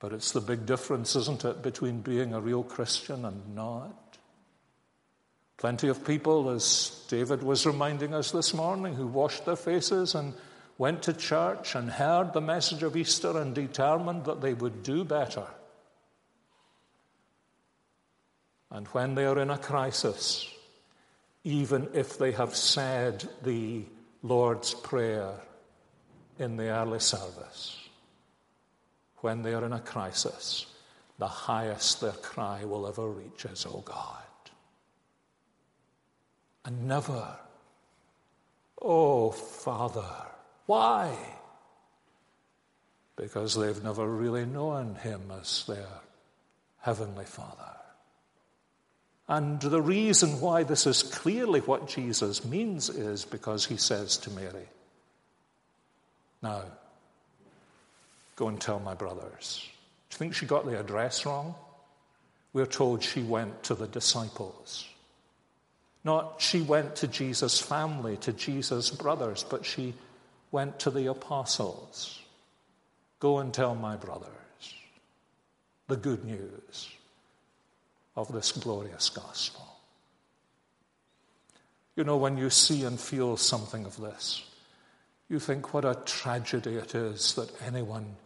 But 0.00 0.12
it's 0.12 0.32
the 0.32 0.40
big 0.40 0.66
difference, 0.66 1.16
isn't 1.16 1.44
it, 1.44 1.62
between 1.62 2.00
being 2.00 2.34
a 2.34 2.40
real 2.40 2.62
Christian 2.62 3.24
and 3.24 3.54
not? 3.54 4.03
Plenty 5.56 5.88
of 5.88 6.04
people, 6.04 6.50
as 6.50 7.04
David 7.08 7.42
was 7.42 7.66
reminding 7.66 8.12
us 8.12 8.32
this 8.32 8.52
morning, 8.52 8.94
who 8.94 9.06
washed 9.06 9.44
their 9.44 9.56
faces 9.56 10.14
and 10.14 10.34
went 10.78 11.02
to 11.04 11.12
church 11.12 11.74
and 11.74 11.90
heard 11.90 12.32
the 12.32 12.40
message 12.40 12.82
of 12.82 12.96
Easter 12.96 13.38
and 13.38 13.54
determined 13.54 14.24
that 14.24 14.40
they 14.40 14.54
would 14.54 14.82
do 14.82 15.04
better. 15.04 15.46
And 18.70 18.88
when 18.88 19.14
they 19.14 19.24
are 19.24 19.38
in 19.38 19.50
a 19.50 19.58
crisis, 19.58 20.48
even 21.44 21.88
if 21.94 22.18
they 22.18 22.32
have 22.32 22.56
said 22.56 23.28
the 23.42 23.84
Lord's 24.22 24.74
Prayer 24.74 25.34
in 26.38 26.56
the 26.56 26.70
early 26.70 26.98
service, 26.98 27.78
when 29.18 29.42
they 29.42 29.54
are 29.54 29.64
in 29.64 29.72
a 29.72 29.80
crisis, 29.80 30.66
the 31.18 31.28
highest 31.28 32.00
their 32.00 32.12
cry 32.12 32.64
will 32.64 32.88
ever 32.88 33.08
reach 33.08 33.44
is, 33.44 33.64
Oh 33.64 33.82
God. 33.84 34.23
And 36.64 36.88
never, 36.88 37.36
Oh 38.80 39.30
Father. 39.30 40.10
Why? 40.66 41.16
Because 43.16 43.54
they've 43.54 43.82
never 43.82 44.06
really 44.06 44.46
known 44.46 44.94
Him 44.96 45.30
as 45.40 45.64
their 45.66 45.86
Heavenly 46.80 47.26
Father. 47.26 47.70
And 49.28 49.60
the 49.60 49.80
reason 49.80 50.40
why 50.40 50.64
this 50.64 50.86
is 50.86 51.02
clearly 51.02 51.60
what 51.60 51.88
Jesus 51.88 52.44
means 52.44 52.90
is 52.90 53.24
because 53.24 53.64
He 53.64 53.76
says 53.76 54.16
to 54.18 54.30
Mary, 54.30 54.68
Now, 56.42 56.62
Go 58.36 58.48
and 58.48 58.60
tell 58.60 58.80
my 58.80 58.94
brothers. 58.94 59.64
Do 60.10 60.14
you 60.14 60.18
think 60.18 60.34
she 60.34 60.46
got 60.46 60.66
the 60.66 60.78
address 60.78 61.24
wrong? 61.24 61.54
We're 62.52 62.66
told 62.66 63.02
she 63.02 63.22
went 63.22 63.64
to 63.64 63.74
the 63.74 63.86
disciples. 63.86 64.86
Not 66.04 66.42
she 66.42 66.60
went 66.60 66.96
to 66.96 67.08
Jesus' 67.08 67.60
family, 67.60 68.18
to 68.18 68.32
Jesus' 68.32 68.90
brothers, 68.90 69.44
but 69.48 69.64
she 69.64 69.94
went 70.50 70.78
to 70.80 70.90
the 70.90 71.06
apostles. 71.06 72.20
Go 73.20 73.38
and 73.38 73.52
tell 73.52 73.74
my 73.74 73.96
brothers 73.96 74.28
the 75.88 75.96
good 75.96 76.24
news 76.24 76.88
of 78.16 78.32
this 78.32 78.52
glorious 78.52 79.08
gospel. 79.08 79.66
You 81.96 82.04
know, 82.04 82.16
when 82.16 82.36
you 82.36 82.50
see 82.50 82.84
and 82.84 82.98
feel 82.98 83.36
something 83.36 83.86
of 83.86 83.96
this, 84.00 84.44
you 85.28 85.38
think 85.38 85.72
what 85.72 85.84
a 85.84 85.98
tragedy 86.04 86.74
it 86.76 86.94
is 86.94 87.34
that 87.34 87.50
anyone 87.62 88.16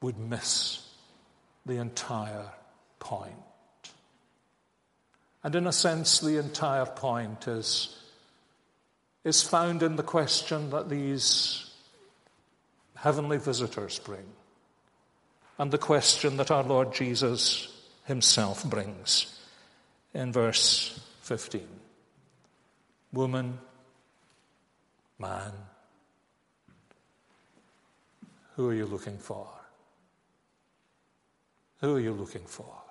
would 0.00 0.18
miss 0.18 0.82
the 1.66 1.76
entire 1.76 2.46
point. 2.98 3.45
And 5.46 5.54
in 5.54 5.68
a 5.68 5.72
sense, 5.72 6.18
the 6.18 6.40
entire 6.40 6.86
point 6.86 7.46
is, 7.46 7.96
is 9.22 9.44
found 9.44 9.84
in 9.84 9.94
the 9.94 10.02
question 10.02 10.70
that 10.70 10.88
these 10.88 11.70
heavenly 12.96 13.38
visitors 13.38 14.00
bring, 14.00 14.26
and 15.56 15.70
the 15.70 15.78
question 15.78 16.36
that 16.38 16.50
our 16.50 16.64
Lord 16.64 16.92
Jesus 16.92 17.72
himself 18.06 18.64
brings 18.64 19.40
in 20.12 20.32
verse 20.32 20.98
15 21.20 21.62
Woman, 23.12 23.56
man, 25.16 25.52
who 28.56 28.68
are 28.68 28.74
you 28.74 28.86
looking 28.86 29.18
for? 29.18 29.46
Who 31.82 31.94
are 31.94 32.00
you 32.00 32.14
looking 32.14 32.46
for? 32.46 32.85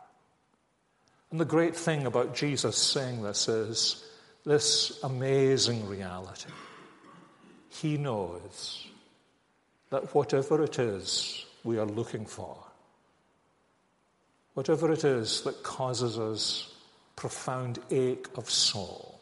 And 1.36 1.42
the 1.42 1.44
great 1.44 1.76
thing 1.76 2.06
about 2.06 2.34
Jesus 2.34 2.78
saying 2.78 3.22
this 3.22 3.50
is 3.50 4.06
this 4.46 5.04
amazing 5.04 5.86
reality. 5.86 6.50
He 7.68 7.98
knows 7.98 8.88
that 9.90 10.16
whatever 10.16 10.64
it 10.64 10.80
is 10.80 11.46
we 11.66 11.78
are 11.78 11.86
looking 11.86 12.26
for, 12.26 12.58
whatever 14.54 14.94
it 14.94 15.04
is 15.04 15.42
that 15.42 15.62
causes 15.62 16.18
us 16.18 16.74
profound 17.18 17.80
ache 17.92 18.30
of 18.38 18.50
soul, 18.50 19.20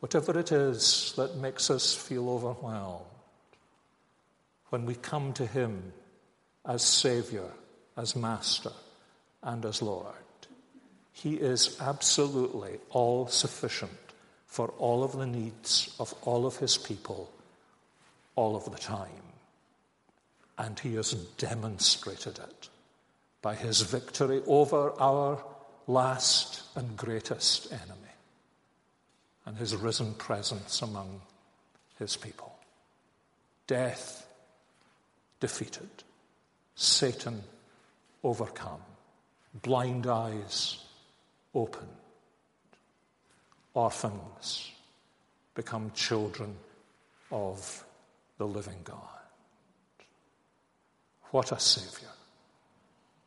whatever 0.00 0.36
it 0.36 0.50
is 0.50 1.14
that 1.16 1.36
makes 1.36 1.70
us 1.70 1.94
feel 1.94 2.28
overwhelmed, 2.28 3.04
when 4.70 4.84
we 4.84 4.96
come 4.96 5.32
to 5.34 5.46
Him 5.46 5.92
as 6.64 6.82
Savior, 6.82 7.48
as 7.96 8.16
Master 8.16 8.72
and 9.44 9.64
as 9.64 9.80
Lord. 9.80 10.25
He 11.16 11.36
is 11.36 11.78
absolutely 11.80 12.78
all 12.90 13.26
sufficient 13.26 13.90
for 14.46 14.68
all 14.76 15.02
of 15.02 15.12
the 15.12 15.26
needs 15.26 15.96
of 15.98 16.14
all 16.22 16.44
of 16.44 16.58
His 16.58 16.76
people 16.76 17.32
all 18.34 18.54
of 18.54 18.70
the 18.70 18.78
time. 18.78 19.32
And 20.58 20.78
He 20.78 20.94
has 20.96 21.12
demonstrated 21.38 22.38
it 22.38 22.68
by 23.40 23.54
His 23.54 23.80
victory 23.80 24.42
over 24.46 24.92
our 25.00 25.42
last 25.86 26.64
and 26.76 26.94
greatest 26.98 27.72
enemy 27.72 28.14
and 29.46 29.56
His 29.56 29.74
risen 29.74 30.12
presence 30.14 30.82
among 30.82 31.22
His 31.98 32.14
people. 32.14 32.54
Death 33.66 34.26
defeated, 35.40 35.88
Satan 36.74 37.42
overcome, 38.22 38.82
blind 39.62 40.06
eyes 40.06 40.82
opened, 41.56 41.88
orphans 43.74 44.70
become 45.54 45.90
children 45.94 46.54
of 47.32 47.84
the 48.38 48.46
living 48.46 48.78
God. 48.84 49.00
What 51.30 51.50
a 51.52 51.58
Savior. 51.58 52.08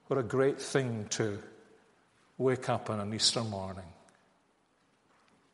What 0.07 0.19
a 0.19 0.23
great 0.23 0.61
thing 0.61 1.07
to 1.11 1.39
wake 2.37 2.69
up 2.69 2.89
on 2.89 2.99
an 2.99 3.13
Easter 3.13 3.43
morning 3.43 3.91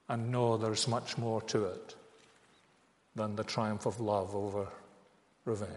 and 0.07 0.32
know 0.32 0.57
there's 0.57 0.88
much 0.88 1.17
more 1.17 1.41
to 1.41 1.65
it 1.65 1.95
than 3.15 3.36
the 3.36 3.43
triumph 3.43 3.86
of 3.86 3.99
love 3.99 4.36
over 4.36 4.67
revenge. 5.45 5.71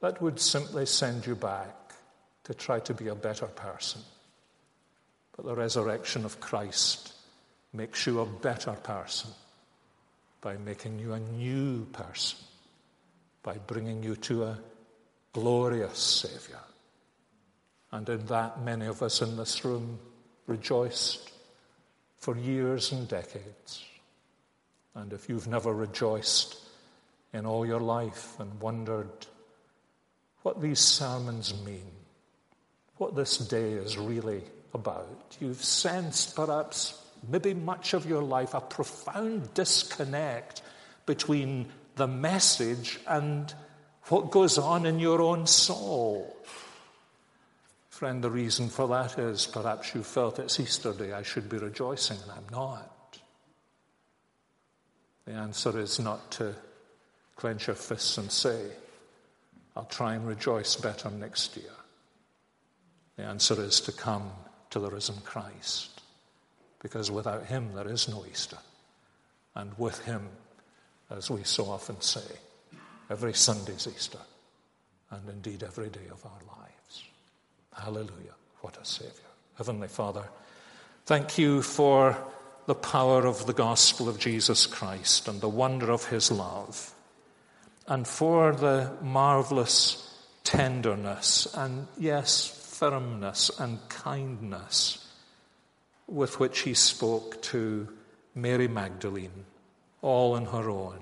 That 0.00 0.22
would 0.22 0.38
simply 0.38 0.86
send 0.86 1.26
you 1.26 1.34
back 1.34 1.74
to 2.44 2.54
try 2.54 2.80
to 2.80 2.94
be 2.94 3.08
a 3.08 3.14
better 3.14 3.46
person. 3.46 4.02
But 5.40 5.54
the 5.54 5.62
resurrection 5.62 6.26
of 6.26 6.38
Christ 6.38 7.14
makes 7.72 8.06
you 8.06 8.20
a 8.20 8.26
better 8.26 8.72
person 8.72 9.30
by 10.42 10.58
making 10.58 10.98
you 10.98 11.14
a 11.14 11.20
new 11.20 11.86
person 11.86 12.36
by 13.42 13.56
bringing 13.66 14.02
you 14.02 14.16
to 14.16 14.44
a 14.44 14.58
glorious 15.32 15.98
Saviour. 15.98 16.60
And 17.90 18.06
in 18.10 18.26
that, 18.26 18.60
many 18.62 18.84
of 18.84 19.02
us 19.02 19.22
in 19.22 19.38
this 19.38 19.64
room 19.64 19.98
rejoiced 20.46 21.32
for 22.18 22.36
years 22.36 22.92
and 22.92 23.08
decades. 23.08 23.82
And 24.94 25.10
if 25.10 25.30
you've 25.30 25.48
never 25.48 25.72
rejoiced 25.72 26.58
in 27.32 27.46
all 27.46 27.64
your 27.64 27.80
life 27.80 28.38
and 28.38 28.60
wondered 28.60 29.26
what 30.42 30.60
these 30.60 30.80
sermons 30.80 31.54
mean, 31.64 31.92
what 32.98 33.16
this 33.16 33.38
day 33.38 33.72
is 33.72 33.96
really 33.96 34.42
about, 34.74 35.36
you've 35.40 35.62
sensed 35.62 36.36
perhaps, 36.36 37.00
maybe 37.28 37.54
much 37.54 37.94
of 37.94 38.06
your 38.06 38.22
life, 38.22 38.54
a 38.54 38.60
profound 38.60 39.52
disconnect 39.54 40.62
between 41.06 41.68
the 41.96 42.06
message 42.06 43.00
and 43.06 43.52
what 44.08 44.30
goes 44.30 44.58
on 44.58 44.86
in 44.86 44.98
your 44.98 45.20
own 45.20 45.46
soul. 45.46 46.36
Friend, 47.88 48.22
the 48.24 48.30
reason 48.30 48.68
for 48.68 48.88
that 48.88 49.18
is 49.18 49.46
perhaps 49.46 49.94
you 49.94 50.02
felt 50.02 50.38
it's 50.38 50.58
Easter 50.58 50.92
Day, 50.92 51.12
I 51.12 51.22
should 51.22 51.48
be 51.48 51.58
rejoicing, 51.58 52.18
and 52.22 52.32
I'm 52.32 52.48
not. 52.50 53.18
The 55.26 55.32
answer 55.32 55.78
is 55.78 56.00
not 56.00 56.30
to 56.32 56.54
clench 57.36 57.66
your 57.66 57.76
fists 57.76 58.16
and 58.18 58.32
say, 58.32 58.70
I'll 59.76 59.84
try 59.84 60.14
and 60.14 60.26
rejoice 60.26 60.76
better 60.76 61.10
next 61.10 61.56
year. 61.56 61.70
The 63.16 63.24
answer 63.24 63.62
is 63.62 63.80
to 63.82 63.92
come 63.92 64.30
to 64.70 64.78
the 64.78 64.90
risen 64.90 65.16
Christ, 65.24 66.00
because 66.80 67.10
without 67.10 67.46
him 67.46 67.74
there 67.74 67.88
is 67.88 68.08
no 68.08 68.24
Easter. 68.30 68.58
And 69.54 69.72
with 69.76 70.04
him, 70.04 70.28
as 71.10 71.30
we 71.30 71.42
so 71.42 71.64
often 71.64 72.00
say, 72.00 72.38
every 73.10 73.34
Sunday's 73.34 73.88
Easter, 73.92 74.20
and 75.10 75.28
indeed 75.28 75.64
every 75.64 75.88
day 75.88 76.06
of 76.10 76.24
our 76.24 76.56
lives. 76.56 77.04
Hallelujah. 77.76 78.34
What 78.60 78.78
a 78.80 78.84
Savior. 78.84 79.12
Heavenly 79.56 79.88
Father, 79.88 80.24
thank 81.06 81.36
you 81.36 81.62
for 81.62 82.16
the 82.66 82.74
power 82.74 83.26
of 83.26 83.46
the 83.46 83.52
gospel 83.52 84.08
of 84.08 84.20
Jesus 84.20 84.66
Christ 84.66 85.26
and 85.26 85.40
the 85.40 85.48
wonder 85.48 85.90
of 85.90 86.04
his 86.04 86.30
love, 86.30 86.94
and 87.88 88.06
for 88.06 88.52
the 88.52 88.92
marvelous 89.02 90.06
tenderness 90.44 91.52
and, 91.56 91.88
yes, 91.98 92.59
firmness 92.80 93.50
and 93.58 93.78
kindness 93.90 95.06
with 96.06 96.40
which 96.40 96.60
he 96.60 96.72
spoke 96.72 97.42
to 97.42 97.86
Mary 98.34 98.68
Magdalene, 98.68 99.44
all 100.00 100.32
on 100.32 100.46
her 100.46 100.70
own, 100.70 100.98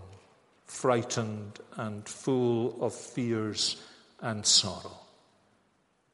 frightened 0.66 1.60
and 1.76 2.08
full 2.08 2.82
of 2.82 2.92
fears 2.92 3.80
and 4.20 4.44
sorrow, 4.44 4.98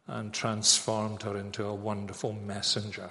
and 0.07 0.35
transformed 0.35 1.23
her 1.23 1.39
into 1.39 1.65
a 1.65 1.75
wonderful 1.75 2.35
messenger 2.35 3.09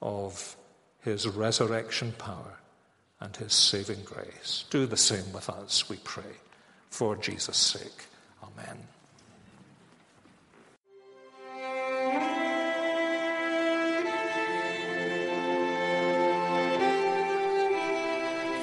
of 0.00 0.56
his 1.02 1.28
resurrection 1.28 2.12
power 2.16 2.60
and 3.20 3.36
his 3.36 3.52
saving 3.52 4.02
grace. 4.04 4.64
Do 4.70 4.86
the 4.86 4.96
same 4.96 5.30
with 5.34 5.50
us, 5.50 5.86
we 5.90 5.98
pray, 5.98 6.34
for 6.88 7.14
Jesus' 7.14 7.58
sake. 7.58 8.06
Amen. 8.42 8.78